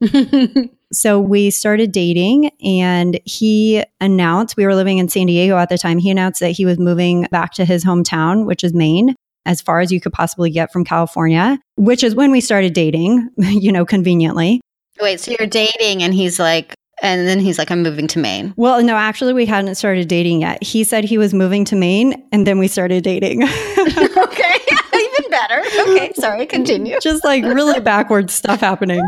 so 0.96 1.20
we 1.20 1.50
started 1.50 1.92
dating 1.92 2.50
and 2.64 3.20
he 3.24 3.84
announced 4.00 4.56
we 4.56 4.66
were 4.66 4.74
living 4.74 4.98
in 4.98 5.08
San 5.08 5.26
Diego 5.26 5.56
at 5.56 5.68
the 5.68 5.78
time. 5.78 5.98
He 5.98 6.10
announced 6.10 6.40
that 6.40 6.50
he 6.50 6.64
was 6.64 6.78
moving 6.78 7.26
back 7.30 7.52
to 7.54 7.64
his 7.64 7.84
hometown, 7.84 8.46
which 8.46 8.64
is 8.64 8.74
Maine, 8.74 9.14
as 9.46 9.60
far 9.60 9.80
as 9.80 9.92
you 9.92 10.00
could 10.00 10.12
possibly 10.12 10.50
get 10.50 10.72
from 10.72 10.84
California, 10.84 11.58
which 11.76 12.02
is 12.02 12.14
when 12.14 12.30
we 12.30 12.40
started 12.40 12.72
dating, 12.72 13.28
you 13.38 13.72
know, 13.72 13.84
conveniently. 13.84 14.60
Wait, 15.00 15.20
so 15.20 15.34
you're 15.38 15.48
dating 15.48 16.02
and 16.02 16.14
he's 16.14 16.38
like, 16.38 16.74
and 17.02 17.26
then 17.26 17.40
he's 17.40 17.58
like, 17.58 17.70
I'm 17.70 17.82
moving 17.82 18.06
to 18.08 18.18
Maine. 18.18 18.54
Well, 18.56 18.82
no, 18.82 18.94
actually, 18.94 19.32
we 19.32 19.46
hadn't 19.46 19.74
started 19.74 20.08
dating 20.08 20.40
yet. 20.42 20.62
He 20.62 20.84
said 20.84 21.04
he 21.04 21.18
was 21.18 21.34
moving 21.34 21.64
to 21.66 21.76
Maine 21.76 22.24
and 22.32 22.46
then 22.46 22.58
we 22.58 22.68
started 22.68 23.02
dating. 23.02 23.42
okay. 23.48 23.50
Even 24.94 25.30
better. 25.30 25.62
Okay. 25.80 26.12
Sorry. 26.14 26.46
Continue. 26.46 26.98
Just 27.00 27.24
like 27.24 27.42
really 27.44 27.80
backwards 27.80 28.32
stuff 28.32 28.60
happening. 28.60 29.00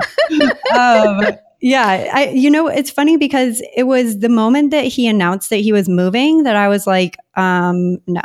um, 0.76 1.20
yeah. 1.66 2.10
I, 2.12 2.28
you 2.28 2.48
know, 2.48 2.68
it's 2.68 2.92
funny 2.92 3.16
because 3.16 3.60
it 3.74 3.88
was 3.88 4.20
the 4.20 4.28
moment 4.28 4.70
that 4.70 4.84
he 4.84 5.08
announced 5.08 5.50
that 5.50 5.56
he 5.56 5.72
was 5.72 5.88
moving 5.88 6.44
that 6.44 6.54
I 6.54 6.68
was 6.68 6.86
like, 6.86 7.16
um, 7.34 7.98
no, 8.06 8.22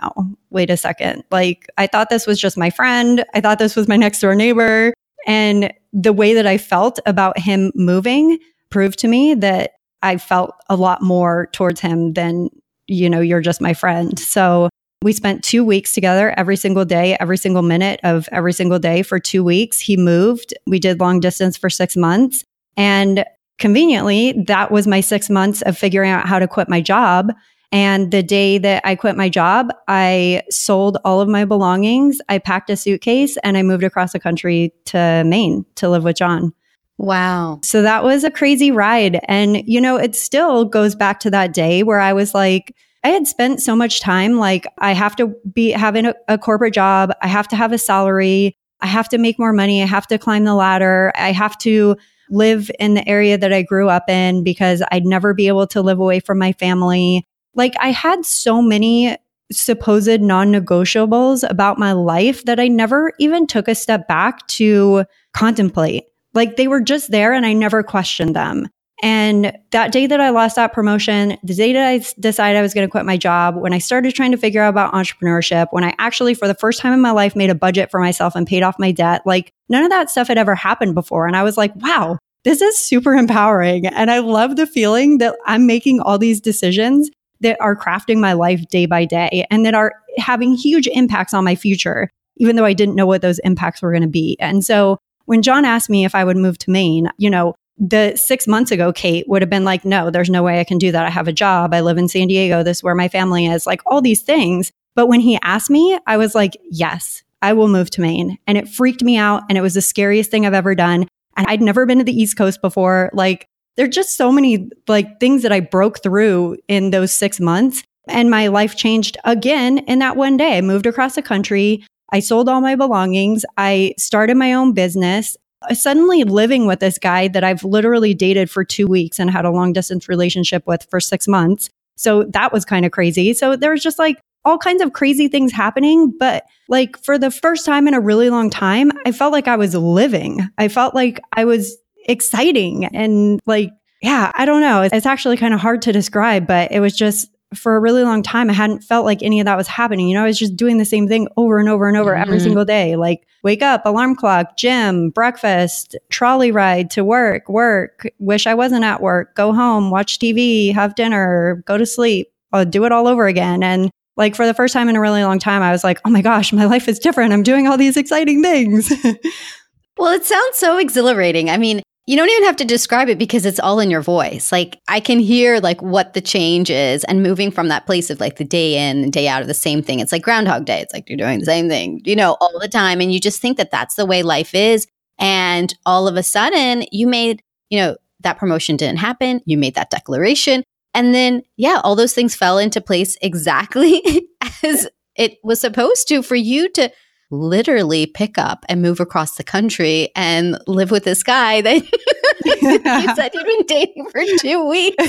wait 0.51 0.69
a 0.69 0.77
second. 0.77 1.23
Like, 1.31 1.67
I 1.75 1.87
thought 1.87 2.11
this 2.11 2.27
was 2.27 2.39
just 2.39 2.55
my 2.55 2.69
friend. 2.69 3.25
I 3.33 3.41
thought 3.41 3.57
this 3.57 3.75
was 3.75 3.87
my 3.87 3.95
next 3.95 4.19
door 4.19 4.35
neighbor. 4.35 4.93
And 5.25 5.73
the 5.91 6.13
way 6.13 6.35
that 6.35 6.45
I 6.45 6.59
felt 6.59 6.99
about 7.07 7.39
him 7.39 7.71
moving 7.73 8.37
proved 8.69 8.99
to 8.99 9.07
me 9.07 9.33
that 9.33 9.71
I 10.03 10.17
felt 10.17 10.53
a 10.69 10.75
lot 10.75 11.01
more 11.01 11.49
towards 11.51 11.79
him 11.79 12.13
than, 12.13 12.49
you 12.85 13.09
know, 13.09 13.21
you're 13.21 13.41
just 13.41 13.59
my 13.59 13.73
friend. 13.73 14.19
So 14.19 14.69
we 15.01 15.13
spent 15.13 15.43
two 15.43 15.65
weeks 15.65 15.93
together 15.93 16.31
every 16.37 16.57
single 16.57 16.85
day, 16.85 17.17
every 17.19 17.39
single 17.39 17.63
minute 17.63 18.01
of 18.03 18.29
every 18.31 18.53
single 18.53 18.77
day 18.77 19.01
for 19.01 19.19
two 19.19 19.43
weeks. 19.43 19.79
He 19.79 19.97
moved. 19.97 20.53
We 20.67 20.77
did 20.77 20.99
long 20.99 21.19
distance 21.19 21.57
for 21.57 21.71
six 21.71 21.97
months. 21.97 22.43
And 22.77 23.25
conveniently, 23.59 24.33
that 24.47 24.71
was 24.71 24.87
my 24.87 25.01
six 25.01 25.29
months 25.29 25.61
of 25.61 25.77
figuring 25.77 26.11
out 26.11 26.27
how 26.27 26.39
to 26.39 26.47
quit 26.47 26.69
my 26.69 26.81
job. 26.81 27.31
And 27.71 28.11
the 28.11 28.23
day 28.23 28.57
that 28.57 28.81
I 28.85 28.95
quit 28.95 29.15
my 29.15 29.29
job, 29.29 29.71
I 29.87 30.41
sold 30.49 30.97
all 31.05 31.21
of 31.21 31.29
my 31.29 31.45
belongings. 31.45 32.19
I 32.27 32.37
packed 32.37 32.69
a 32.69 32.75
suitcase 32.75 33.37
and 33.43 33.57
I 33.57 33.63
moved 33.63 33.83
across 33.83 34.11
the 34.11 34.19
country 34.19 34.73
to 34.85 35.23
Maine 35.25 35.65
to 35.75 35.89
live 35.89 36.03
with 36.03 36.17
John. 36.17 36.53
Wow. 36.97 37.59
So 37.63 37.81
that 37.81 38.03
was 38.03 38.23
a 38.23 38.29
crazy 38.29 38.71
ride. 38.71 39.21
And, 39.25 39.63
you 39.65 39.79
know, 39.79 39.95
it 39.95 40.15
still 40.15 40.65
goes 40.65 40.95
back 40.95 41.19
to 41.21 41.31
that 41.31 41.53
day 41.53 41.81
where 41.81 41.99
I 41.99 42.13
was 42.13 42.33
like, 42.33 42.75
I 43.03 43.09
had 43.09 43.25
spent 43.25 43.61
so 43.61 43.75
much 43.75 44.01
time, 44.01 44.37
like, 44.37 44.67
I 44.77 44.91
have 44.91 45.15
to 45.15 45.33
be 45.51 45.71
having 45.71 46.05
a, 46.05 46.13
a 46.27 46.37
corporate 46.37 46.73
job. 46.73 47.11
I 47.21 47.27
have 47.27 47.47
to 47.47 47.55
have 47.55 47.71
a 47.71 47.77
salary. 47.79 48.55
I 48.81 48.87
have 48.87 49.09
to 49.09 49.17
make 49.17 49.39
more 49.39 49.53
money. 49.53 49.81
I 49.81 49.87
have 49.87 50.05
to 50.07 50.19
climb 50.19 50.43
the 50.43 50.53
ladder. 50.53 51.11
I 51.15 51.31
have 51.31 51.57
to 51.59 51.95
live 52.31 52.71
in 52.79 52.95
the 52.95 53.07
area 53.07 53.37
that 53.37 53.53
I 53.53 53.61
grew 53.61 53.89
up 53.89 54.09
in 54.09 54.43
because 54.43 54.81
I'd 54.91 55.05
never 55.05 55.33
be 55.33 55.47
able 55.47 55.67
to 55.67 55.81
live 55.81 55.99
away 55.99 56.19
from 56.19 56.39
my 56.39 56.53
family. 56.53 57.27
Like 57.53 57.75
I 57.79 57.91
had 57.91 58.25
so 58.25 58.61
many 58.61 59.17
supposed 59.51 60.21
non 60.21 60.51
negotiables 60.51 61.47
about 61.49 61.77
my 61.77 61.91
life 61.91 62.45
that 62.45 62.59
I 62.59 62.67
never 62.67 63.11
even 63.19 63.45
took 63.47 63.67
a 63.67 63.75
step 63.75 64.07
back 64.07 64.47
to 64.47 65.05
contemplate. 65.33 66.05
Like 66.33 66.55
they 66.55 66.67
were 66.67 66.81
just 66.81 67.11
there 67.11 67.33
and 67.33 67.45
I 67.45 67.53
never 67.53 67.83
questioned 67.83 68.35
them. 68.35 68.69
And 69.03 69.57
that 69.71 69.91
day 69.91 70.05
that 70.05 70.21
I 70.21 70.29
lost 70.29 70.57
that 70.57 70.73
promotion, 70.73 71.37
the 71.43 71.55
day 71.55 71.73
that 71.73 71.87
I 71.87 72.05
decided 72.19 72.57
I 72.57 72.61
was 72.61 72.75
going 72.75 72.87
to 72.87 72.91
quit 72.91 73.03
my 73.03 73.17
job, 73.17 73.55
when 73.55 73.73
I 73.73 73.79
started 73.79 74.13
trying 74.13 74.31
to 74.31 74.37
figure 74.37 74.61
out 74.61 74.69
about 74.69 74.93
entrepreneurship, 74.93 75.67
when 75.71 75.83
I 75.83 75.95
actually, 75.97 76.35
for 76.35 76.47
the 76.47 76.53
first 76.53 76.79
time 76.79 76.93
in 76.93 77.01
my 77.01 77.09
life, 77.09 77.35
made 77.35 77.49
a 77.49 77.55
budget 77.55 77.89
for 77.89 77.99
myself 77.99 78.35
and 78.35 78.45
paid 78.45 78.61
off 78.61 78.77
my 78.77 78.91
debt, 78.91 79.23
like 79.25 79.53
none 79.69 79.83
of 79.83 79.89
that 79.89 80.11
stuff 80.11 80.27
had 80.27 80.37
ever 80.37 80.53
happened 80.53 80.93
before. 80.93 81.25
And 81.25 81.35
I 81.35 81.41
was 81.41 81.57
like, 81.57 81.75
wow, 81.77 82.19
this 82.43 82.61
is 82.61 82.77
super 82.77 83.13
empowering. 83.13 83.87
And 83.87 84.09
I 84.09 84.19
love 84.19 84.55
the 84.55 84.67
feeling 84.67 85.19
that 85.19 85.35
I'm 85.45 85.65
making 85.65 85.99
all 85.99 86.17
these 86.17 86.41
decisions 86.41 87.09
that 87.41 87.57
are 87.59 87.75
crafting 87.75 88.19
my 88.19 88.33
life 88.33 88.67
day 88.67 88.85
by 88.85 89.05
day 89.05 89.45
and 89.49 89.65
that 89.65 89.73
are 89.73 89.93
having 90.17 90.53
huge 90.53 90.87
impacts 90.87 91.33
on 91.33 91.43
my 91.43 91.55
future, 91.55 92.09
even 92.37 92.55
though 92.55 92.65
I 92.65 92.73
didn't 92.73 92.95
know 92.95 93.07
what 93.07 93.21
those 93.21 93.39
impacts 93.39 93.81
were 93.81 93.91
going 93.91 94.03
to 94.03 94.07
be. 94.07 94.37
And 94.39 94.63
so 94.63 94.97
when 95.25 95.41
John 95.41 95.65
asked 95.65 95.89
me 95.89 96.05
if 96.05 96.15
I 96.15 96.23
would 96.23 96.37
move 96.37 96.57
to 96.59 96.71
Maine, 96.71 97.09
you 97.17 97.29
know, 97.29 97.55
the 97.77 98.15
six 98.15 98.47
months 98.47 98.71
ago, 98.71 98.93
Kate 98.93 99.27
would 99.27 99.41
have 99.41 99.49
been 99.49 99.63
like, 99.63 99.85
no, 99.85 100.11
there's 100.11 100.29
no 100.29 100.43
way 100.43 100.59
I 100.59 100.63
can 100.63 100.77
do 100.77 100.91
that. 100.91 101.05
I 101.05 101.09
have 101.09 101.27
a 101.27 101.33
job. 101.33 101.73
I 101.73 101.81
live 101.81 101.97
in 101.97 102.07
San 102.07 102.27
Diego. 102.27 102.61
This 102.61 102.77
is 102.77 102.83
where 102.83 102.93
my 102.93 103.07
family 103.07 103.47
is, 103.47 103.65
like 103.65 103.81
all 103.87 104.01
these 104.01 104.21
things. 104.21 104.71
But 104.93 105.07
when 105.07 105.19
he 105.19 105.39
asked 105.41 105.69
me, 105.69 105.97
I 106.05 106.17
was 106.17 106.35
like, 106.35 106.57
yes, 106.69 107.23
I 107.41 107.53
will 107.53 107.69
move 107.69 107.89
to 107.91 108.01
Maine. 108.01 108.37
And 108.45 108.57
it 108.57 108.69
freaked 108.69 109.03
me 109.03 109.17
out. 109.17 109.43
And 109.49 109.57
it 109.57 109.61
was 109.61 109.73
the 109.73 109.81
scariest 109.81 110.29
thing 110.29 110.45
I've 110.45 110.53
ever 110.53 110.75
done. 110.75 111.07
And 111.37 111.47
I'd 111.47 111.61
never 111.61 111.85
been 111.85 111.99
to 111.99 112.03
the 112.03 112.19
East 112.19 112.37
Coast 112.37 112.61
before. 112.61 113.09
Like, 113.13 113.47
there 113.77 113.85
are 113.85 113.89
just 113.89 114.17
so 114.17 114.31
many 114.31 114.69
like 114.87 115.19
things 115.19 115.43
that 115.43 115.51
I 115.51 115.59
broke 115.59 116.03
through 116.03 116.57
in 116.67 116.91
those 116.91 117.13
six 117.13 117.39
months. 117.39 117.83
And 118.07 118.29
my 118.29 118.47
life 118.47 118.75
changed 118.75 119.17
again 119.23 119.79
in 119.79 119.99
that 119.99 120.17
one 120.17 120.37
day. 120.37 120.57
I 120.57 120.61
moved 120.61 120.85
across 120.85 121.15
the 121.15 121.21
country. 121.21 121.85
I 122.11 122.19
sold 122.19 122.49
all 122.49 122.59
my 122.59 122.75
belongings. 122.75 123.45
I 123.57 123.93
started 123.97 124.35
my 124.35 124.53
own 124.53 124.73
business. 124.73 125.37
Suddenly 125.71 126.23
living 126.23 126.65
with 126.65 126.79
this 126.79 126.97
guy 126.97 127.27
that 127.29 127.43
I've 127.43 127.63
literally 127.63 128.13
dated 128.13 128.49
for 128.49 128.65
two 128.65 128.87
weeks 128.87 129.19
and 129.19 129.29
had 129.29 129.45
a 129.45 129.51
long 129.51 129.71
distance 129.73 130.09
relationship 130.09 130.65
with 130.65 130.85
for 130.89 130.99
six 130.99 131.27
months. 131.27 131.69
So 131.95 132.23
that 132.23 132.51
was 132.51 132.65
kind 132.65 132.85
of 132.85 132.91
crazy. 132.91 133.33
So 133.33 133.55
there 133.55 133.71
was 133.71 133.83
just 133.83 133.99
like 133.99 134.19
all 134.45 134.57
kinds 134.57 134.81
of 134.81 134.93
crazy 134.93 135.27
things 135.27 135.51
happening. 135.51 136.13
But 136.17 136.45
like 136.67 136.97
for 137.03 137.17
the 137.17 137.31
first 137.31 137.65
time 137.65 137.87
in 137.87 137.93
a 137.93 137.99
really 137.99 138.29
long 138.29 138.49
time, 138.49 138.91
I 139.05 139.11
felt 139.11 139.31
like 139.31 139.47
I 139.47 139.55
was 139.55 139.75
living. 139.75 140.47
I 140.57 140.67
felt 140.67 140.95
like 140.95 141.19
I 141.33 141.45
was 141.45 141.77
exciting 142.07 142.85
and 142.85 143.39
like, 143.45 143.71
yeah, 144.01 144.31
I 144.35 144.45
don't 144.45 144.61
know. 144.61 144.81
It's 144.81 145.05
actually 145.05 145.37
kind 145.37 145.53
of 145.53 145.59
hard 145.59 145.81
to 145.83 145.91
describe, 145.91 146.47
but 146.47 146.71
it 146.71 146.79
was 146.79 146.95
just 146.95 147.29
for 147.53 147.75
a 147.75 147.79
really 147.79 148.03
long 148.03 148.23
time, 148.23 148.49
I 148.49 148.53
hadn't 148.53 148.83
felt 148.83 149.05
like 149.05 149.21
any 149.21 149.39
of 149.39 149.45
that 149.45 149.57
was 149.57 149.67
happening. 149.67 150.07
You 150.07 150.15
know, 150.15 150.23
I 150.23 150.27
was 150.27 150.39
just 150.39 150.55
doing 150.55 150.77
the 150.77 150.85
same 150.85 151.07
thing 151.07 151.27
over 151.35 151.59
and 151.59 151.67
over 151.67 151.87
and 151.87 151.97
over 151.97 152.11
mm-hmm. 152.11 152.21
every 152.21 152.39
single 152.39 152.65
day. 152.65 152.95
Like 152.95 153.27
wake 153.43 153.61
up, 153.61 153.85
alarm 153.85 154.15
clock, 154.15 154.57
gym, 154.57 155.09
breakfast, 155.09 155.95
trolley 156.09 156.51
ride 156.51 156.89
to 156.91 157.03
work, 157.03 157.49
work, 157.49 158.07
wish 158.19 158.47
I 158.47 158.53
wasn't 158.53 158.85
at 158.85 159.01
work, 159.01 159.35
go 159.35 159.53
home, 159.53 159.91
watch 159.91 160.19
TV, 160.19 160.73
have 160.73 160.95
dinner, 160.95 161.61
go 161.65 161.77
to 161.77 161.85
sleep, 161.85 162.31
I'll 162.53 162.65
do 162.65 162.85
it 162.85 162.91
all 162.91 163.07
over 163.07 163.27
again. 163.27 163.63
And 163.63 163.91
like 164.17 164.35
for 164.35 164.45
the 164.45 164.53
first 164.53 164.73
time 164.73 164.89
in 164.89 164.95
a 164.95 165.01
really 165.01 165.23
long 165.23 165.39
time, 165.39 165.61
I 165.61 165.71
was 165.71 165.83
like, 165.83 165.99
oh 166.05 166.09
my 166.09 166.21
gosh, 166.21 166.51
my 166.53 166.65
life 166.65 166.87
is 166.87 166.99
different. 166.99 167.33
I'm 167.33 167.43
doing 167.43 167.67
all 167.67 167.77
these 167.77 167.97
exciting 167.97 168.41
things. 168.41 168.91
well, 169.97 170.11
it 170.11 170.25
sounds 170.25 170.57
so 170.57 170.77
exhilarating. 170.77 171.49
I 171.49 171.57
mean, 171.57 171.81
you 172.07 172.17
don't 172.17 172.29
even 172.29 172.43
have 172.43 172.55
to 172.57 172.65
describe 172.65 173.09
it 173.09 173.19
because 173.19 173.45
it's 173.45 173.59
all 173.59 173.79
in 173.79 173.91
your 173.91 174.01
voice. 174.01 174.51
Like 174.51 174.79
I 174.87 174.99
can 174.99 175.19
hear 175.19 175.59
like 175.59 175.81
what 175.81 176.13
the 176.13 176.21
change 176.21 176.69
is 176.69 177.03
and 177.05 177.23
moving 177.23 177.51
from 177.51 177.67
that 177.67 177.85
place 177.85 178.09
of 178.09 178.19
like 178.19 178.37
the 178.37 178.43
day 178.43 178.89
in 178.89 179.03
and 179.03 179.13
day 179.13 179.27
out 179.27 179.41
of 179.41 179.47
the 179.47 179.53
same 179.53 179.81
thing. 179.81 179.99
It's 179.99 180.11
like 180.11 180.23
groundhog 180.23 180.65
day. 180.65 180.81
It's 180.81 180.93
like 180.93 181.07
you're 181.09 181.17
doing 181.17 181.39
the 181.39 181.45
same 181.45 181.69
thing, 181.69 182.01
you 182.03 182.15
know, 182.15 182.37
all 182.41 182.59
the 182.59 182.67
time 182.67 183.01
and 183.01 183.13
you 183.13 183.19
just 183.19 183.39
think 183.39 183.57
that 183.57 183.71
that's 183.71 183.95
the 183.95 184.05
way 184.05 184.23
life 184.23 184.55
is 184.55 184.87
and 185.19 185.73
all 185.85 186.07
of 186.07 186.17
a 186.17 186.23
sudden 186.23 186.85
you 186.91 187.07
made, 187.07 187.43
you 187.69 187.79
know, 187.79 187.95
that 188.21 188.37
promotion 188.37 188.77
didn't 188.77 188.99
happen, 188.99 189.41
you 189.45 189.57
made 189.57 189.75
that 189.75 189.89
declaration 189.89 190.63
and 190.93 191.13
then 191.13 191.43
yeah, 191.57 191.81
all 191.83 191.95
those 191.95 192.13
things 192.13 192.35
fell 192.35 192.57
into 192.57 192.81
place 192.81 193.17
exactly 193.21 194.27
as 194.63 194.87
it 195.15 195.37
was 195.43 195.59
supposed 195.59 196.07
to 196.07 196.21
for 196.21 196.35
you 196.35 196.69
to 196.69 196.91
literally 197.31 198.05
pick 198.05 198.37
up 198.37 198.65
and 198.67 198.81
move 198.81 198.99
across 198.99 199.35
the 199.35 199.43
country 199.43 200.09
and 200.15 200.59
live 200.67 200.91
with 200.91 201.05
this 201.05 201.23
guy 201.23 201.61
that 201.61 201.75
you 202.45 203.15
said 203.15 203.31
you'd 203.33 203.45
been 203.45 203.65
dating 203.65 204.09
for 204.11 204.21
two 204.39 204.67
weeks. 204.67 205.03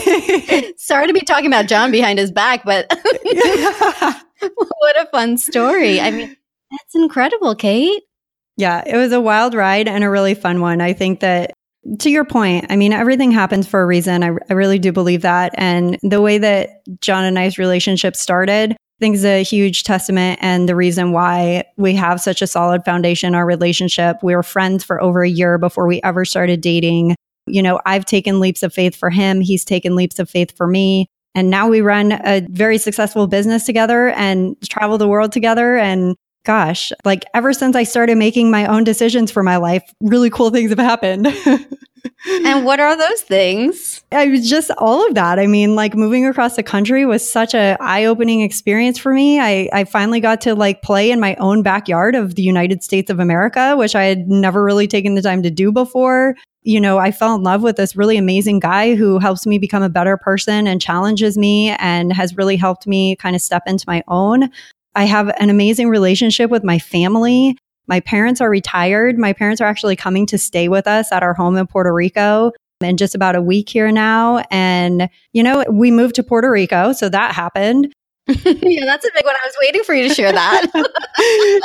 Sorry 0.77 1.07
to 1.07 1.13
be 1.13 1.21
talking 1.21 1.47
about 1.47 1.67
John 1.67 1.91
behind 1.91 2.19
his 2.19 2.31
back, 2.31 2.65
but 2.65 2.87
what 4.79 5.01
a 5.01 5.09
fun 5.11 5.37
story. 5.37 6.01
I 6.01 6.11
mean, 6.11 6.37
that's 6.71 6.95
incredible, 6.95 7.55
Kate. 7.55 8.03
Yeah, 8.57 8.83
it 8.87 8.97
was 8.97 9.13
a 9.13 9.21
wild 9.21 9.55
ride 9.55 9.89
and 9.89 10.05
a 10.05 10.11
really 10.11 10.35
fun 10.35 10.61
one. 10.61 10.81
I 10.81 10.93
think 10.93 11.21
that 11.21 11.53
to 11.99 12.11
your 12.11 12.25
point, 12.25 12.67
I 12.71 12.77
mean, 12.77 12.93
everything 12.93 13.33
happens 13.33 13.67
for 13.67 13.83
a 13.83 13.87
reason. 13.87 14.23
I, 14.23 14.31
I 14.49 14.53
really 14.53 14.79
do 14.79 14.93
believe 14.93 15.23
that. 15.23 15.53
And 15.55 15.99
the 16.03 16.21
way 16.21 16.39
that 16.39 16.83
John 17.01 17.25
and 17.25 17.39
I's 17.39 17.59
relationship 17.59 18.15
started, 18.17 18.73
I 18.73 18.77
think 19.01 19.17
is 19.17 19.25
a 19.25 19.43
huge 19.43 19.83
testament 19.83 20.39
and 20.43 20.69
the 20.69 20.77
reason 20.77 21.13
why 21.13 21.65
we 21.77 21.95
have 21.95 22.21
such 22.21 22.41
a 22.41 22.47
solid 22.47 22.85
foundation 22.85 23.29
in 23.29 23.35
our 23.35 23.47
relationship. 23.47 24.19
We 24.23 24.37
were 24.37 24.45
friends 24.45 24.85
for 24.85 25.03
over 25.03 25.23
a 25.23 25.29
year 25.29 25.59
before 25.59 25.89
we 25.89 26.01
ever 26.03 26.25
started 26.25 26.61
dating. 26.61 27.17
You 27.47 27.63
know, 27.63 27.81
I've 27.85 28.05
taken 28.05 28.39
leaps 28.39 28.63
of 28.63 28.73
faith 28.73 28.95
for 28.95 29.11
him. 29.11 29.41
He's 29.41 29.65
taken 29.65 29.97
leaps 29.97 30.21
of 30.21 30.31
faith 30.31 30.57
for 30.57 30.69
me. 30.69 31.07
And 31.35 31.51
now 31.51 31.69
we 31.69 31.81
run 31.81 32.13
a 32.13 32.47
very 32.51 32.79
successful 32.79 33.27
business 33.27 33.65
together 33.65 34.11
and 34.11 34.55
travel 34.69 34.99
the 34.99 35.09
world 35.09 35.33
together. 35.33 35.77
And 35.77 36.15
gosh, 36.45 36.93
like 37.05 37.25
ever 37.35 37.53
since 37.53 37.77
I 37.77 37.85
started 37.85 38.17
making 38.19 38.51
my 38.51 38.67
own 38.67 38.85
decisions 38.85 39.31
for 39.31 39.43
my 39.43 39.57
life, 39.57 39.83
really 40.01 40.31
cool 40.31 40.51
things 40.51 40.71
have 40.71 40.79
happened. 40.79 41.27
and 42.45 42.65
what 42.65 42.81
are 42.81 42.97
those 42.97 43.23
things? 43.23 44.03
I 44.13 44.27
was 44.27 44.49
just 44.49 44.71
all 44.79 45.07
of 45.07 45.15
that. 45.15 45.39
I 45.39 45.47
mean, 45.47 45.77
like 45.77 45.95
moving 45.95 46.27
across 46.27 46.57
the 46.57 46.63
country 46.63 47.07
was 47.07 47.29
such 47.29 47.55
a 47.55 47.77
eye-opening 47.81 48.41
experience 48.41 48.99
for 48.99 49.13
me. 49.13 49.41
I, 49.41 49.69
I 49.73 49.85
finally 49.85 50.21
got 50.21 50.41
to 50.43 50.55
like 50.55 50.83
play 50.83 51.11
in 51.11 51.21
my 51.21 51.35
own 51.37 51.63
backyard 51.63 52.15
of 52.15 52.35
the 52.35 52.43
United 52.43 52.83
States 52.83 53.11
of 53.11 53.21
America, 53.21 53.77
which 53.77 53.95
I 53.95 54.05
had 54.05 54.29
never 54.29 54.65
really 54.65 54.89
taken 54.89 55.15
the 55.15 55.23
time 55.23 55.43
to 55.43 55.51
do 55.51 55.73
before. 55.73 56.35
You 56.65 56.81
know, 56.81 56.99
I 56.99 57.11
fell 57.11 57.35
in 57.35 57.43
love 57.43 57.63
with 57.63 57.77
this 57.77 57.97
really 57.97 58.17
amazing 58.17 58.61
guy 58.61 58.95
who 58.95 59.19
helps 59.19 59.47
me 59.47 59.59
become 59.59 59.83
a 59.83 59.89
better 59.89 60.17
person 60.17 60.69
and 60.69 60.81
challenges 60.81 61.37
me 61.37 61.71
and 61.71 62.13
has 62.13 62.37
really 62.37 62.57
helped 62.57 62.87
me 62.87 63.17
kind 63.17 63.35
of 63.35 63.43
step 63.43 63.65
into 63.67 63.85
my 63.89 64.05
own. 64.07 64.49
I 64.95 65.05
have 65.05 65.33
an 65.39 65.51
amazing 65.51 65.89
relationship 65.89 66.51
with 66.51 66.65
my 66.65 66.79
family. 66.79 67.57
My 67.87 68.01
parents 68.01 68.41
are 68.41 68.51
retired. 68.51 69.19
My 69.19 69.33
parents 69.33 69.61
are 69.61 69.67
actually 69.67 69.97
coming 69.97 70.27
to 70.27 70.39
stay 70.39 70.69
with 70.69 70.87
us 70.87 71.13
at 71.13 71.23
our 71.23 71.35
home 71.35 71.57
in 71.57 71.67
Puerto 71.67 71.93
Rico 71.93 72.53
in 72.81 72.97
just 72.97 73.15
about 73.15 73.37
a 73.37 73.43
week 73.43 73.69
here 73.69 73.91
now. 73.91 74.45
And, 74.51 75.09
you 75.33 75.43
know, 75.43 75.65
we 75.71 75.91
moved 75.91 76.17
to 76.17 76.23
Puerto 76.23 76.51
Rico. 76.51 76.93
So 76.93 77.09
that 77.09 77.35
happened. 77.35 77.93
yeah, 78.29 78.85
that's 78.85 79.05
a 79.05 79.11
big 79.15 79.25
one. 79.25 79.35
I 79.35 79.47
was 79.47 79.55
waiting 79.61 79.83
for 79.83 79.95
you 79.95 80.09
to 80.09 80.15
share 80.15 80.31
that. 80.31 80.67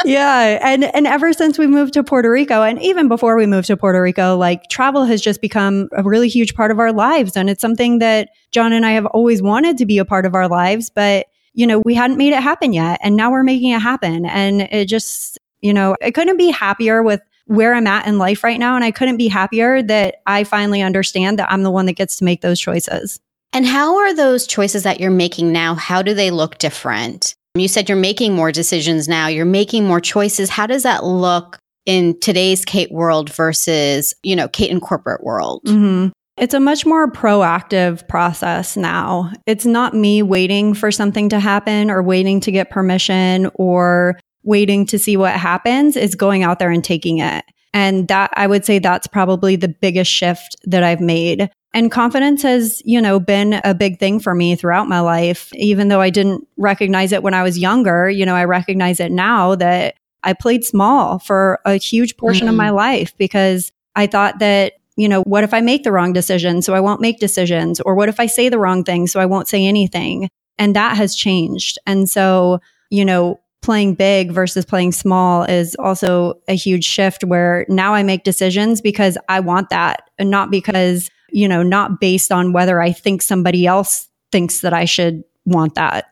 yeah, 0.06 0.58
and 0.64 0.86
and 0.86 1.06
ever 1.06 1.32
since 1.32 1.60
we 1.60 1.68
moved 1.68 1.94
to 1.94 2.04
Puerto 2.04 2.32
Rico 2.32 2.64
and 2.64 2.82
even 2.82 3.08
before 3.08 3.38
we 3.38 3.46
moved 3.46 3.68
to 3.68 3.78
Puerto 3.78 4.02
Rico, 4.02 4.36
like 4.36 4.68
travel 4.68 5.06
has 5.06 5.22
just 5.22 5.40
become 5.40 5.88
a 5.92 6.02
really 6.02 6.28
huge 6.28 6.56
part 6.56 6.72
of 6.72 6.80
our 6.80 6.92
lives 6.92 7.38
and 7.38 7.48
it's 7.48 7.62
something 7.62 8.00
that 8.00 8.30
John 8.52 8.74
and 8.74 8.88
I 8.88 8.92
have 8.94 9.06
always 9.06 9.40
wanted 9.40 9.78
to 9.78 9.86
be 9.86 10.00
a 10.00 10.06
part 10.06 10.26
of 10.26 10.34
our 10.34 10.48
lives, 10.48 10.90
but 10.90 11.28
you 11.58 11.68
know, 11.68 11.82
we 11.84 11.94
hadn't 11.94 12.18
made 12.18 12.32
it 12.32 12.42
happen 12.42 12.72
yet 12.72 13.00
and 13.04 13.18
now 13.18 13.30
we're 13.30 13.44
making 13.44 13.72
it 13.72 13.82
happen 13.82 14.26
and 14.26 14.62
it 14.62 14.86
just 14.86 15.38
you 15.62 15.74
know, 15.74 15.96
I 16.02 16.12
couldn't 16.12 16.38
be 16.38 16.50
happier 16.50 17.04
with 17.04 17.22
where 17.46 17.74
I'm 17.74 17.88
at 17.88 18.08
in 18.08 18.18
life 18.18 18.44
right 18.44 18.60
now. 18.60 18.76
And 18.76 18.84
I 18.84 18.92
couldn't 18.92 19.18
be 19.18 19.28
happier 19.28 19.82
that 19.84 20.22
I 20.26 20.44
finally 20.44 20.82
understand 20.82 21.40
that 21.40 21.52
I'm 21.52 21.64
the 21.64 21.72
one 21.72 21.86
that 21.86 21.94
gets 21.94 22.18
to 22.18 22.26
make 22.26 22.42
those 22.42 22.60
choices. 22.60 23.20
And 23.54 23.66
how 23.66 23.98
are 23.98 24.14
those 24.14 24.46
choices 24.46 24.84
that 24.84 25.00
you're 25.00 25.10
making 25.10 25.52
now? 25.52 25.74
How 25.74 26.02
do 26.02 26.14
they 26.14 26.32
look 26.32 26.58
different? 26.58 27.36
You 27.56 27.68
said 27.68 27.90
you're 27.90 27.98
making 27.98 28.34
more 28.34 28.52
decisions 28.52 29.08
now, 29.08 29.28
you're 29.28 29.46
making 29.46 29.86
more 29.86 30.02
choices. 30.02 30.50
How 30.50 30.68
does 30.68 30.84
that 30.84 31.06
look 31.06 31.58
in 31.86 32.20
today's 32.20 32.66
Kate 32.66 32.92
world 32.92 33.32
versus, 33.32 34.14
you 34.22 34.36
know, 34.36 34.48
Kate 34.48 34.70
in 34.70 34.80
corporate 34.80 35.24
world? 35.24 35.64
Mm-hmm. 35.66 36.10
It's 36.38 36.54
a 36.54 36.60
much 36.60 36.86
more 36.86 37.12
proactive 37.12 38.08
process 38.08 38.78
now. 38.78 39.32
It's 39.48 39.66
not 39.66 39.96
me 39.96 40.22
waiting 40.22 40.74
for 40.74 40.92
something 40.92 41.30
to 41.30 41.40
happen 41.40 41.90
or 41.90 42.04
waiting 42.04 42.40
to 42.42 42.52
get 42.52 42.70
permission 42.70 43.50
or 43.56 44.20
waiting 44.44 44.86
to 44.88 45.00
see 45.00 45.18
what 45.18 45.34
happens 45.34 45.98
is 45.98 46.16
going 46.16 46.44
out 46.44 46.60
there 46.60 46.70
and 46.70 46.84
taking 46.84 47.18
it. 47.18 47.44
And 47.74 48.08
that 48.08 48.32
I 48.36 48.48
would 48.48 48.66
say 48.66 48.80
that's 48.80 49.08
probably 49.08 49.56
the 49.56 49.68
biggest 49.68 50.12
shift 50.12 50.56
that 50.64 50.84
I've 50.84 51.02
made. 51.02 51.50
And 51.74 51.92
confidence 51.92 52.44
has, 52.44 52.82
you 52.86 53.02
know, 53.02 53.20
been 53.20 53.60
a 53.64 53.74
big 53.74 54.00
thing 54.00 54.20
for 54.20 54.34
me 54.34 54.56
throughout 54.56 54.88
my 54.88 55.00
life. 55.00 55.54
Even 55.54 55.90
though 55.90 56.02
I 56.02 56.10
didn't 56.10 56.48
recognize 56.58 57.12
it 57.12 57.24
when 57.24 57.34
I 57.34 57.44
was 57.44 57.60
younger, 57.60 58.10
you 58.10 58.26
know, 58.26 58.36
I 58.36 58.46
recognize 58.46 59.00
it 59.00 59.12
now 59.12 59.56
that 59.56 59.96
I 60.24 60.34
played 60.34 60.64
small 60.64 61.20
for 61.20 61.60
a 61.66 61.76
huge 61.76 62.18
portion 62.18 62.48
mm-hmm. 62.48 62.54
of 62.54 62.58
my 62.58 62.70
life 62.70 63.16
because 63.18 63.72
I 63.96 64.08
thought 64.08 64.40
that, 64.40 64.74
you 64.98 65.08
know, 65.08 65.22
what 65.22 65.44
if 65.44 65.54
I 65.54 65.62
make 65.62 65.84
the 65.84 65.92
wrong 65.92 66.12
decision? 66.12 66.62
So 66.62 66.74
I 66.74 66.80
won't 66.80 67.02
make 67.02 67.20
decisions. 67.20 67.80
Or 67.80 67.96
what 67.96 68.10
if 68.10 68.20
I 68.20 68.26
say 68.26 68.50
the 68.50 68.60
wrong 68.60 68.84
thing? 68.84 69.08
So 69.08 69.20
I 69.20 69.26
won't 69.26 69.48
say 69.48 69.66
anything. 69.66 70.30
And 70.58 70.76
that 70.76 70.98
has 70.98 71.16
changed. 71.16 71.78
And 71.86 72.10
so, 72.10 72.60
you 72.90 73.06
know, 73.06 73.40
playing 73.62 73.94
big 73.94 74.32
versus 74.32 74.66
playing 74.66 74.92
small 74.92 75.44
is 75.44 75.76
also 75.76 76.34
a 76.48 76.56
huge 76.56 76.84
shift 76.84 77.24
where 77.24 77.66
now 77.70 77.94
I 77.94 78.02
make 78.02 78.24
decisions 78.24 78.82
because 78.82 79.18
I 79.30 79.40
want 79.40 79.70
that 79.70 80.10
and 80.18 80.32
not 80.32 80.50
because, 80.50 81.12
you 81.30 81.48
know, 81.48 81.62
not 81.62 82.00
based 82.00 82.32
on 82.32 82.52
whether 82.52 82.82
I 82.82 82.92
think 82.92 83.22
somebody 83.22 83.68
else 83.68 84.08
thinks 84.32 84.62
that 84.62 84.74
I 84.74 84.86
should 84.86 85.24
want 85.46 85.76
that. 85.76 86.06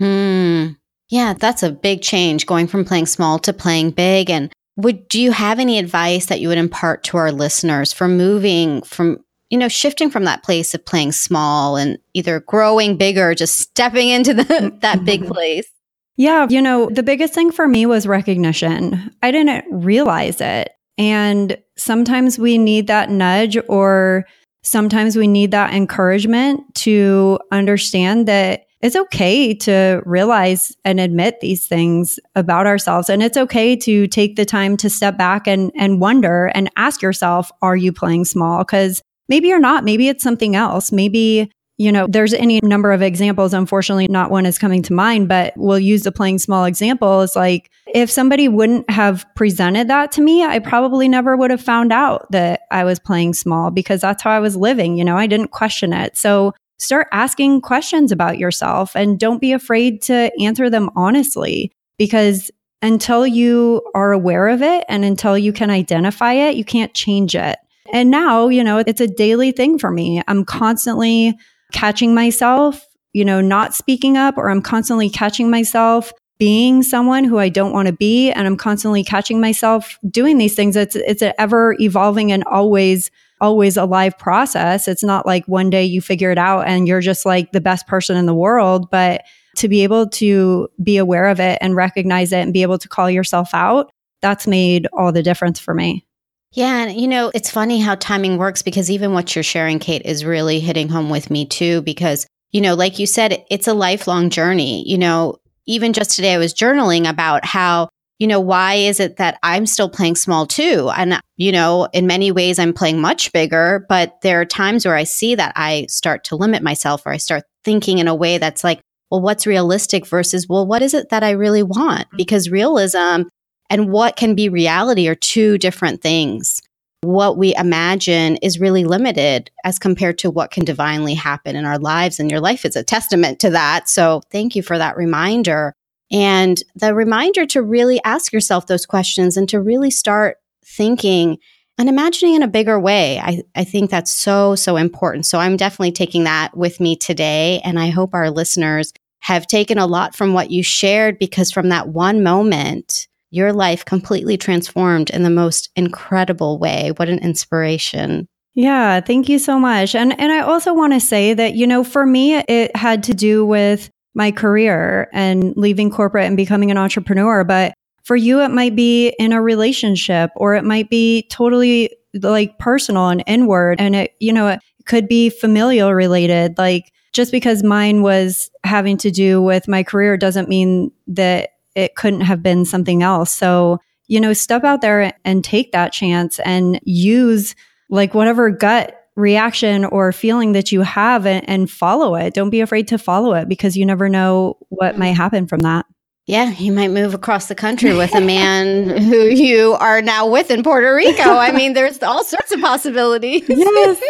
Hmm. 0.00 0.70
Yeah, 1.08 1.34
that's 1.34 1.62
a 1.62 1.70
big 1.70 2.02
change 2.02 2.46
going 2.46 2.66
from 2.66 2.84
playing 2.84 3.06
small 3.06 3.38
to 3.40 3.52
playing 3.52 3.92
big. 3.92 4.30
And 4.30 4.52
would 4.76 5.08
do 5.08 5.20
you 5.20 5.32
have 5.32 5.58
any 5.58 5.78
advice 5.78 6.26
that 6.26 6.40
you 6.40 6.48
would 6.48 6.58
impart 6.58 7.02
to 7.04 7.16
our 7.16 7.32
listeners 7.32 7.92
for 7.92 8.08
moving 8.08 8.82
from 8.82 9.18
you 9.50 9.58
know, 9.58 9.68
shifting 9.68 10.10
from 10.10 10.24
that 10.24 10.42
place 10.42 10.74
of 10.74 10.84
playing 10.84 11.12
small 11.12 11.76
and 11.76 11.98
either 12.14 12.40
growing 12.40 12.96
bigger, 12.96 13.34
just 13.34 13.58
stepping 13.58 14.08
into 14.08 14.34
the, 14.34 14.76
that 14.80 15.04
big 15.04 15.22
mm-hmm. 15.22 15.32
place. 15.32 15.68
Yeah. 16.16 16.46
You 16.48 16.62
know, 16.62 16.88
the 16.90 17.02
biggest 17.02 17.34
thing 17.34 17.52
for 17.52 17.68
me 17.68 17.86
was 17.86 18.06
recognition. 18.06 19.14
I 19.22 19.30
didn't 19.30 19.64
realize 19.70 20.40
it. 20.40 20.70
And 20.98 21.58
sometimes 21.76 22.38
we 22.38 22.56
need 22.56 22.86
that 22.86 23.10
nudge 23.10 23.58
or 23.68 24.24
sometimes 24.62 25.14
we 25.14 25.26
need 25.26 25.50
that 25.50 25.74
encouragement 25.74 26.74
to 26.76 27.38
understand 27.52 28.26
that 28.26 28.65
it's 28.82 28.96
okay 28.96 29.54
to 29.54 30.02
realize 30.04 30.76
and 30.84 31.00
admit 31.00 31.40
these 31.40 31.66
things 31.66 32.20
about 32.34 32.66
ourselves. 32.66 33.08
And 33.08 33.22
it's 33.22 33.36
okay 33.36 33.74
to 33.76 34.06
take 34.06 34.36
the 34.36 34.44
time 34.44 34.76
to 34.78 34.90
step 34.90 35.16
back 35.16 35.48
and, 35.48 35.72
and 35.76 36.00
wonder 36.00 36.46
and 36.54 36.70
ask 36.76 37.02
yourself, 37.02 37.50
are 37.62 37.76
you 37.76 37.92
playing 37.92 38.26
small? 38.26 38.58
Because 38.58 39.02
maybe 39.28 39.48
you're 39.48 39.58
not. 39.58 39.84
Maybe 39.84 40.08
it's 40.08 40.22
something 40.22 40.54
else. 40.54 40.92
Maybe 40.92 41.50
you 41.78 41.92
know, 41.92 42.06
there's 42.08 42.32
any 42.32 42.58
number 42.62 42.90
of 42.92 43.02
examples. 43.02 43.52
Unfortunately, 43.52 44.06
not 44.08 44.30
one 44.30 44.46
is 44.46 44.58
coming 44.58 44.82
to 44.84 44.94
mind, 44.94 45.28
but 45.28 45.52
we'll 45.56 45.78
use 45.78 46.04
the 46.04 46.12
playing 46.12 46.38
small 46.38 46.64
example. 46.64 47.20
It's 47.20 47.36
like 47.36 47.70
if 47.94 48.10
somebody 48.10 48.48
wouldn't 48.48 48.88
have 48.88 49.26
presented 49.34 49.88
that 49.88 50.10
to 50.12 50.22
me, 50.22 50.42
I 50.42 50.58
probably 50.58 51.06
never 51.06 51.36
would 51.36 51.50
have 51.50 51.60
found 51.60 51.92
out 51.92 52.30
that 52.32 52.62
I 52.70 52.84
was 52.84 52.98
playing 52.98 53.34
small 53.34 53.70
because 53.70 54.00
that's 54.00 54.22
how 54.22 54.30
I 54.30 54.40
was 54.40 54.56
living. 54.56 54.96
You 54.96 55.04
know, 55.04 55.18
I 55.18 55.26
didn't 55.26 55.48
question 55.50 55.92
it. 55.92 56.16
So 56.16 56.54
start 56.78 57.08
asking 57.12 57.60
questions 57.60 58.12
about 58.12 58.38
yourself 58.38 58.94
and 58.94 59.18
don't 59.18 59.40
be 59.40 59.52
afraid 59.52 60.02
to 60.02 60.30
answer 60.40 60.68
them 60.68 60.90
honestly 60.94 61.72
because 61.98 62.50
until 62.82 63.26
you 63.26 63.82
are 63.94 64.12
aware 64.12 64.48
of 64.48 64.62
it 64.62 64.84
and 64.88 65.04
until 65.04 65.36
you 65.38 65.52
can 65.52 65.70
identify 65.70 66.32
it, 66.32 66.56
you 66.56 66.64
can't 66.64 66.94
change 66.94 67.34
it. 67.34 67.58
And 67.92 68.10
now, 68.10 68.48
you 68.48 68.62
know, 68.62 68.78
it's 68.78 69.00
a 69.00 69.06
daily 69.06 69.52
thing 69.52 69.78
for 69.78 69.90
me. 69.90 70.22
I'm 70.28 70.44
constantly 70.44 71.36
catching 71.72 72.14
myself, 72.14 72.86
you 73.12 73.24
know, 73.24 73.40
not 73.40 73.74
speaking 73.74 74.16
up, 74.16 74.36
or 74.36 74.50
I'm 74.50 74.62
constantly 74.62 75.08
catching 75.08 75.50
myself 75.50 76.12
being 76.38 76.82
someone 76.82 77.24
who 77.24 77.38
I 77.38 77.48
don't 77.48 77.72
want 77.72 77.86
to 77.86 77.94
be. 77.94 78.30
And 78.30 78.46
I'm 78.46 78.56
constantly 78.56 79.02
catching 79.02 79.40
myself 79.40 79.98
doing 80.10 80.36
these 80.36 80.54
things. 80.54 80.76
It's, 80.76 80.96
it's 80.96 81.22
an 81.22 81.32
ever 81.38 81.76
evolving 81.80 82.30
and 82.30 82.44
always, 82.44 83.10
always 83.40 83.76
a 83.76 83.84
live 83.84 84.18
process. 84.18 84.88
It's 84.88 85.02
not 85.04 85.26
like 85.26 85.46
one 85.46 85.70
day 85.70 85.84
you 85.84 86.00
figure 86.00 86.30
it 86.30 86.38
out 86.38 86.66
and 86.66 86.88
you're 86.88 87.00
just 87.00 87.26
like 87.26 87.52
the 87.52 87.60
best 87.60 87.86
person 87.86 88.16
in 88.16 88.26
the 88.26 88.34
world, 88.34 88.90
but 88.90 89.22
to 89.56 89.68
be 89.68 89.82
able 89.82 90.08
to 90.08 90.68
be 90.82 90.96
aware 90.96 91.26
of 91.26 91.40
it 91.40 91.58
and 91.60 91.76
recognize 91.76 92.32
it 92.32 92.40
and 92.40 92.52
be 92.52 92.62
able 92.62 92.78
to 92.78 92.88
call 92.88 93.10
yourself 93.10 93.54
out, 93.54 93.90
that's 94.20 94.46
made 94.46 94.86
all 94.92 95.12
the 95.12 95.22
difference 95.22 95.58
for 95.58 95.74
me. 95.74 96.06
Yeah. 96.52 96.84
And, 96.84 96.98
you 96.98 97.08
know, 97.08 97.30
it's 97.34 97.50
funny 97.50 97.80
how 97.80 97.96
timing 97.96 98.38
works 98.38 98.62
because 98.62 98.90
even 98.90 99.12
what 99.12 99.34
you're 99.34 99.42
sharing, 99.42 99.78
Kate, 99.78 100.02
is 100.04 100.24
really 100.24 100.60
hitting 100.60 100.88
home 100.88 101.10
with 101.10 101.30
me 101.30 101.44
too. 101.44 101.82
Because, 101.82 102.26
you 102.50 102.60
know, 102.60 102.74
like 102.74 102.98
you 102.98 103.06
said, 103.06 103.44
it's 103.50 103.66
a 103.66 103.74
lifelong 103.74 104.30
journey. 104.30 104.88
You 104.88 104.96
know, 104.96 105.36
even 105.66 105.92
just 105.92 106.12
today, 106.12 106.34
I 106.34 106.38
was 106.38 106.54
journaling 106.54 107.08
about 107.08 107.44
how, 107.44 107.88
you 108.18 108.26
know, 108.26 108.40
why 108.40 108.74
is 108.74 108.98
it 108.98 109.16
that 109.16 109.38
I'm 109.42 109.66
still 109.66 109.90
playing 109.90 110.16
small 110.16 110.46
too? 110.46 110.90
And, 110.96 111.20
you 111.36 111.52
know, 111.52 111.88
in 111.92 112.06
many 112.06 112.32
ways, 112.32 112.58
I'm 112.58 112.72
playing 112.72 113.00
much 113.00 113.32
bigger, 113.32 113.84
but 113.88 114.20
there 114.22 114.40
are 114.40 114.46
times 114.46 114.86
where 114.86 114.96
I 114.96 115.04
see 115.04 115.34
that 115.34 115.52
I 115.54 115.86
start 115.88 116.24
to 116.24 116.36
limit 116.36 116.62
myself 116.62 117.02
or 117.04 117.12
I 117.12 117.18
start 117.18 117.44
thinking 117.64 117.98
in 117.98 118.08
a 118.08 118.14
way 118.14 118.38
that's 118.38 118.64
like, 118.64 118.80
well, 119.10 119.20
what's 119.20 119.46
realistic 119.46 120.06
versus, 120.06 120.46
well, 120.48 120.66
what 120.66 120.82
is 120.82 120.94
it 120.94 121.10
that 121.10 121.22
I 121.22 121.30
really 121.30 121.62
want? 121.62 122.06
Mm-hmm. 122.06 122.16
Because 122.16 122.50
realism 122.50 123.22
and 123.68 123.90
what 123.90 124.16
can 124.16 124.34
be 124.34 124.48
reality 124.48 125.08
are 125.08 125.14
two 125.14 125.58
different 125.58 126.00
things. 126.00 126.60
What 127.02 127.36
we 127.36 127.54
imagine 127.54 128.36
is 128.36 128.58
really 128.58 128.84
limited 128.84 129.50
as 129.64 129.78
compared 129.78 130.18
to 130.18 130.30
what 130.30 130.50
can 130.50 130.64
divinely 130.64 131.14
happen 131.14 131.54
in 131.54 131.64
our 131.64 131.78
lives. 131.78 132.18
And 132.18 132.30
your 132.30 132.40
life 132.40 132.64
is 132.64 132.76
a 132.76 132.82
testament 132.82 133.38
to 133.40 133.50
that. 133.50 133.88
So 133.88 134.22
thank 134.32 134.56
you 134.56 134.62
for 134.62 134.78
that 134.78 134.96
reminder. 134.96 135.74
And 136.10 136.62
the 136.74 136.94
reminder 136.94 137.46
to 137.46 137.62
really 137.62 138.00
ask 138.04 138.32
yourself 138.32 138.66
those 138.66 138.86
questions 138.86 139.36
and 139.36 139.48
to 139.48 139.60
really 139.60 139.90
start 139.90 140.36
thinking 140.64 141.38
and 141.78 141.88
imagining 141.88 142.34
in 142.34 142.42
a 142.42 142.48
bigger 142.48 142.80
way. 142.80 143.18
I, 143.18 143.42
I 143.54 143.64
think 143.64 143.90
that's 143.90 144.10
so, 144.10 144.54
so 144.54 144.76
important. 144.76 145.26
So 145.26 145.38
I'm 145.38 145.56
definitely 145.56 145.92
taking 145.92 146.24
that 146.24 146.56
with 146.56 146.80
me 146.80 146.96
today. 146.96 147.60
And 147.64 147.78
I 147.78 147.90
hope 147.90 148.14
our 148.14 148.30
listeners 148.30 148.92
have 149.20 149.46
taken 149.46 149.76
a 149.76 149.86
lot 149.86 150.14
from 150.14 150.32
what 150.32 150.50
you 150.50 150.62
shared 150.62 151.18
because 151.18 151.50
from 151.50 151.68
that 151.68 151.88
one 151.88 152.22
moment, 152.22 153.08
your 153.30 153.52
life 153.52 153.84
completely 153.84 154.36
transformed 154.36 155.10
in 155.10 155.22
the 155.22 155.30
most 155.30 155.70
incredible 155.76 156.58
way. 156.58 156.92
What 156.96 157.08
an 157.08 157.18
inspiration. 157.18 158.28
Yeah, 158.54 159.00
thank 159.00 159.28
you 159.28 159.38
so 159.38 159.58
much. 159.58 159.94
And 159.94 160.18
and 160.18 160.32
I 160.32 160.40
also 160.40 160.72
want 160.72 160.94
to 160.94 161.00
say 161.00 161.34
that 161.34 161.54
you 161.54 161.66
know, 161.66 161.84
for 161.84 162.06
me 162.06 162.36
it 162.36 162.74
had 162.74 163.02
to 163.04 163.14
do 163.14 163.44
with 163.44 163.90
my 164.16 164.32
career 164.32 165.08
and 165.12 165.54
leaving 165.56 165.90
corporate 165.90 166.26
and 166.26 166.36
becoming 166.36 166.72
an 166.72 166.78
entrepreneur, 166.78 167.44
but 167.44 167.74
For 168.06 168.14
you, 168.14 168.40
it 168.40 168.52
might 168.52 168.76
be 168.76 169.08
in 169.18 169.32
a 169.32 169.42
relationship 169.42 170.30
or 170.36 170.54
it 170.54 170.62
might 170.62 170.88
be 170.88 171.26
totally 171.28 171.90
like 172.14 172.56
personal 172.56 173.08
and 173.08 173.24
inward. 173.26 173.80
And 173.80 173.96
it, 173.96 174.12
you 174.20 174.32
know, 174.32 174.46
it 174.46 174.60
could 174.84 175.08
be 175.08 175.28
familial 175.28 175.92
related. 175.92 176.56
Like 176.56 176.92
just 177.12 177.32
because 177.32 177.64
mine 177.64 178.02
was 178.02 178.48
having 178.62 178.96
to 178.98 179.10
do 179.10 179.42
with 179.42 179.66
my 179.66 179.82
career 179.82 180.16
doesn't 180.16 180.48
mean 180.48 180.92
that 181.08 181.50
it 181.74 181.96
couldn't 181.96 182.20
have 182.20 182.44
been 182.44 182.64
something 182.64 183.02
else. 183.02 183.32
So, 183.32 183.80
you 184.06 184.20
know, 184.20 184.32
step 184.34 184.62
out 184.62 184.82
there 184.82 185.12
and 185.24 185.42
take 185.42 185.72
that 185.72 185.92
chance 185.92 186.38
and 186.38 186.78
use 186.84 187.56
like 187.90 188.14
whatever 188.14 188.50
gut 188.50 188.95
reaction 189.16 189.84
or 189.86 190.12
feeling 190.12 190.52
that 190.52 190.70
you 190.70 190.82
have 190.82 191.26
and, 191.26 191.48
and, 191.48 191.70
follow 191.70 192.14
it. 192.14 192.34
Don't 192.34 192.50
be 192.50 192.60
afraid 192.60 192.86
to 192.88 192.98
follow 192.98 193.34
it 193.34 193.48
because 193.48 193.76
you 193.76 193.86
never 193.86 194.08
know 194.08 194.58
what 194.68 194.98
might 194.98 195.12
mm-hmm. 195.12 195.16
happen 195.16 195.46
from 195.46 195.60
that. 195.60 195.86
Yeah, 196.26 196.50
you 196.50 196.72
might 196.72 196.90
move 196.90 197.14
across 197.14 197.46
the 197.46 197.54
country 197.54 197.94
with 197.94 198.14
a 198.14 198.20
man 198.36 198.88
who 198.88 199.24
you 199.26 199.72
are 199.74 200.02
now 200.02 200.28
with 200.28 200.50
in 200.50 200.62
Puerto 200.62 200.94
Rico. 200.94 201.22
I 201.22 201.52
mean, 201.52 201.72
there's 201.72 202.02
all 202.02 202.24
sorts 202.24 202.52
of 202.52 202.60
possibilities. 202.60 203.44
Yes. 203.48 204.00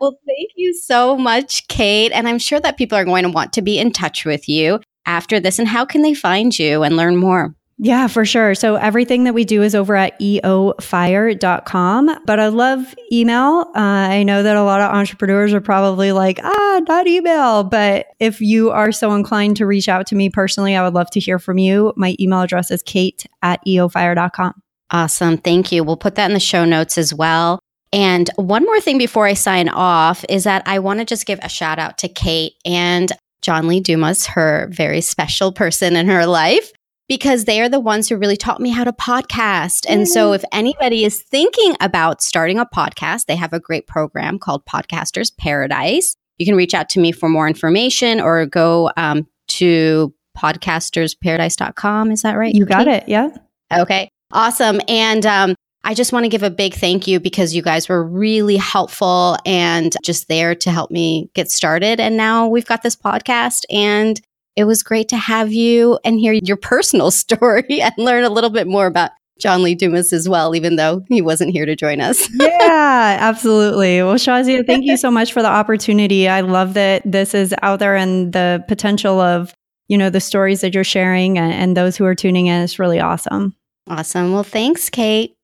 well, 0.00 0.18
thank 0.26 0.50
you 0.56 0.74
so 0.74 1.16
much, 1.16 1.66
Kate. 1.68 2.12
And 2.12 2.28
I'm 2.28 2.38
sure 2.38 2.60
that 2.60 2.76
people 2.76 2.98
are 2.98 3.04
going 3.04 3.24
to 3.24 3.30
want 3.30 3.52
to 3.54 3.62
be 3.62 3.78
in 3.78 3.92
touch 3.92 4.24
with 4.24 4.48
you 4.48 4.80
after 5.06 5.40
this. 5.40 5.58
And 5.58 5.68
how 5.68 5.84
can 5.84 6.02
they 6.02 6.14
find 6.14 6.56
you 6.58 6.82
and 6.82 6.96
learn 6.96 7.16
more? 7.16 7.54
Yeah, 7.82 8.08
for 8.08 8.26
sure. 8.26 8.54
So 8.54 8.74
everything 8.74 9.24
that 9.24 9.32
we 9.32 9.46
do 9.46 9.62
is 9.62 9.74
over 9.74 9.96
at 9.96 10.20
eofire.com. 10.20 12.10
But 12.26 12.38
I 12.38 12.48
love 12.48 12.94
email. 13.10 13.70
Uh, 13.74 13.80
I 13.80 14.22
know 14.22 14.42
that 14.42 14.54
a 14.54 14.62
lot 14.62 14.82
of 14.82 14.94
entrepreneurs 14.94 15.54
are 15.54 15.62
probably 15.62 16.12
like, 16.12 16.40
ah, 16.42 16.82
not 16.86 17.06
email. 17.06 17.64
But 17.64 18.08
if 18.18 18.42
you 18.42 18.70
are 18.70 18.92
so 18.92 19.14
inclined 19.14 19.56
to 19.56 19.66
reach 19.66 19.88
out 19.88 20.06
to 20.08 20.14
me 20.14 20.28
personally, 20.28 20.76
I 20.76 20.84
would 20.84 20.92
love 20.92 21.10
to 21.12 21.20
hear 21.20 21.38
from 21.38 21.56
you. 21.56 21.94
My 21.96 22.16
email 22.20 22.42
address 22.42 22.70
is 22.70 22.82
kate 22.82 23.24
at 23.40 23.64
eofire.com. 23.66 24.60
Awesome. 24.90 25.38
Thank 25.38 25.72
you. 25.72 25.82
We'll 25.82 25.96
put 25.96 26.16
that 26.16 26.26
in 26.26 26.34
the 26.34 26.40
show 26.40 26.66
notes 26.66 26.98
as 26.98 27.14
well. 27.14 27.60
And 27.94 28.28
one 28.36 28.64
more 28.64 28.80
thing 28.80 28.98
before 28.98 29.26
I 29.26 29.32
sign 29.32 29.70
off 29.70 30.22
is 30.28 30.44
that 30.44 30.62
I 30.66 30.80
want 30.80 30.98
to 30.98 31.06
just 31.06 31.24
give 31.24 31.38
a 31.42 31.48
shout 31.48 31.78
out 31.78 31.96
to 31.98 32.08
Kate 32.08 32.52
and 32.66 33.10
John 33.40 33.68
Lee 33.68 33.80
Dumas, 33.80 34.26
her 34.26 34.68
very 34.70 35.00
special 35.00 35.50
person 35.50 35.96
in 35.96 36.08
her 36.08 36.26
life, 36.26 36.72
because 37.10 37.44
they 37.44 37.60
are 37.60 37.68
the 37.68 37.80
ones 37.80 38.08
who 38.08 38.16
really 38.16 38.36
taught 38.36 38.60
me 38.60 38.70
how 38.70 38.84
to 38.84 38.92
podcast. 38.92 39.84
And 39.88 40.08
so, 40.08 40.26
mm-hmm. 40.26 40.36
if 40.36 40.44
anybody 40.52 41.04
is 41.04 41.20
thinking 41.20 41.74
about 41.80 42.22
starting 42.22 42.60
a 42.60 42.64
podcast, 42.64 43.26
they 43.26 43.34
have 43.34 43.52
a 43.52 43.58
great 43.58 43.88
program 43.88 44.38
called 44.38 44.64
Podcasters 44.64 45.36
Paradise. 45.36 46.16
You 46.38 46.46
can 46.46 46.54
reach 46.54 46.72
out 46.72 46.88
to 46.90 47.00
me 47.00 47.10
for 47.10 47.28
more 47.28 47.48
information 47.48 48.20
or 48.20 48.46
go 48.46 48.92
um, 48.96 49.26
to 49.48 50.14
podcastersparadise.com. 50.38 52.12
Is 52.12 52.22
that 52.22 52.34
right? 52.34 52.54
You 52.54 52.64
got 52.64 52.86
Kate? 52.86 53.02
it. 53.02 53.08
Yeah. 53.08 53.30
Okay. 53.76 54.08
Awesome. 54.30 54.80
And 54.86 55.26
um, 55.26 55.56
I 55.82 55.94
just 55.94 56.12
want 56.12 56.26
to 56.26 56.28
give 56.28 56.44
a 56.44 56.50
big 56.50 56.74
thank 56.74 57.08
you 57.08 57.18
because 57.18 57.56
you 57.56 57.62
guys 57.62 57.88
were 57.88 58.04
really 58.04 58.56
helpful 58.56 59.36
and 59.44 59.96
just 60.04 60.28
there 60.28 60.54
to 60.54 60.70
help 60.70 60.92
me 60.92 61.28
get 61.34 61.50
started. 61.50 61.98
And 61.98 62.16
now 62.16 62.46
we've 62.46 62.66
got 62.66 62.84
this 62.84 62.94
podcast 62.94 63.64
and 63.68 64.20
it 64.56 64.64
was 64.64 64.82
great 64.82 65.08
to 65.10 65.16
have 65.16 65.52
you 65.52 65.98
and 66.04 66.18
hear 66.18 66.32
your 66.32 66.56
personal 66.56 67.10
story 67.10 67.80
and 67.80 67.92
learn 67.96 68.24
a 68.24 68.30
little 68.30 68.50
bit 68.50 68.66
more 68.66 68.86
about 68.86 69.10
John 69.40 69.62
Lee 69.62 69.74
Dumas 69.74 70.12
as 70.12 70.28
well, 70.28 70.54
even 70.54 70.76
though 70.76 71.02
he 71.08 71.22
wasn't 71.22 71.52
here 71.52 71.64
to 71.64 71.74
join 71.74 72.00
us. 72.00 72.28
yeah, 72.40 73.16
absolutely. 73.20 74.02
Well, 74.02 74.16
Shazia, 74.16 74.66
thank 74.66 74.84
you 74.84 74.96
so 74.96 75.10
much 75.10 75.32
for 75.32 75.40
the 75.40 75.48
opportunity. 75.48 76.28
I 76.28 76.42
love 76.42 76.74
that 76.74 77.02
this 77.10 77.34
is 77.34 77.54
out 77.62 77.78
there 77.78 77.96
and 77.96 78.32
the 78.32 78.62
potential 78.68 79.18
of, 79.18 79.54
you 79.88 79.96
know, 79.96 80.10
the 80.10 80.20
stories 80.20 80.60
that 80.60 80.74
you're 80.74 80.84
sharing 80.84 81.38
and, 81.38 81.52
and 81.52 81.76
those 81.76 81.96
who 81.96 82.04
are 82.04 82.14
tuning 82.14 82.46
in 82.46 82.60
is 82.60 82.78
really 82.78 83.00
awesome. 83.00 83.56
Awesome. 83.88 84.32
Well, 84.32 84.44
thanks, 84.44 84.90
Kate. 84.90 85.34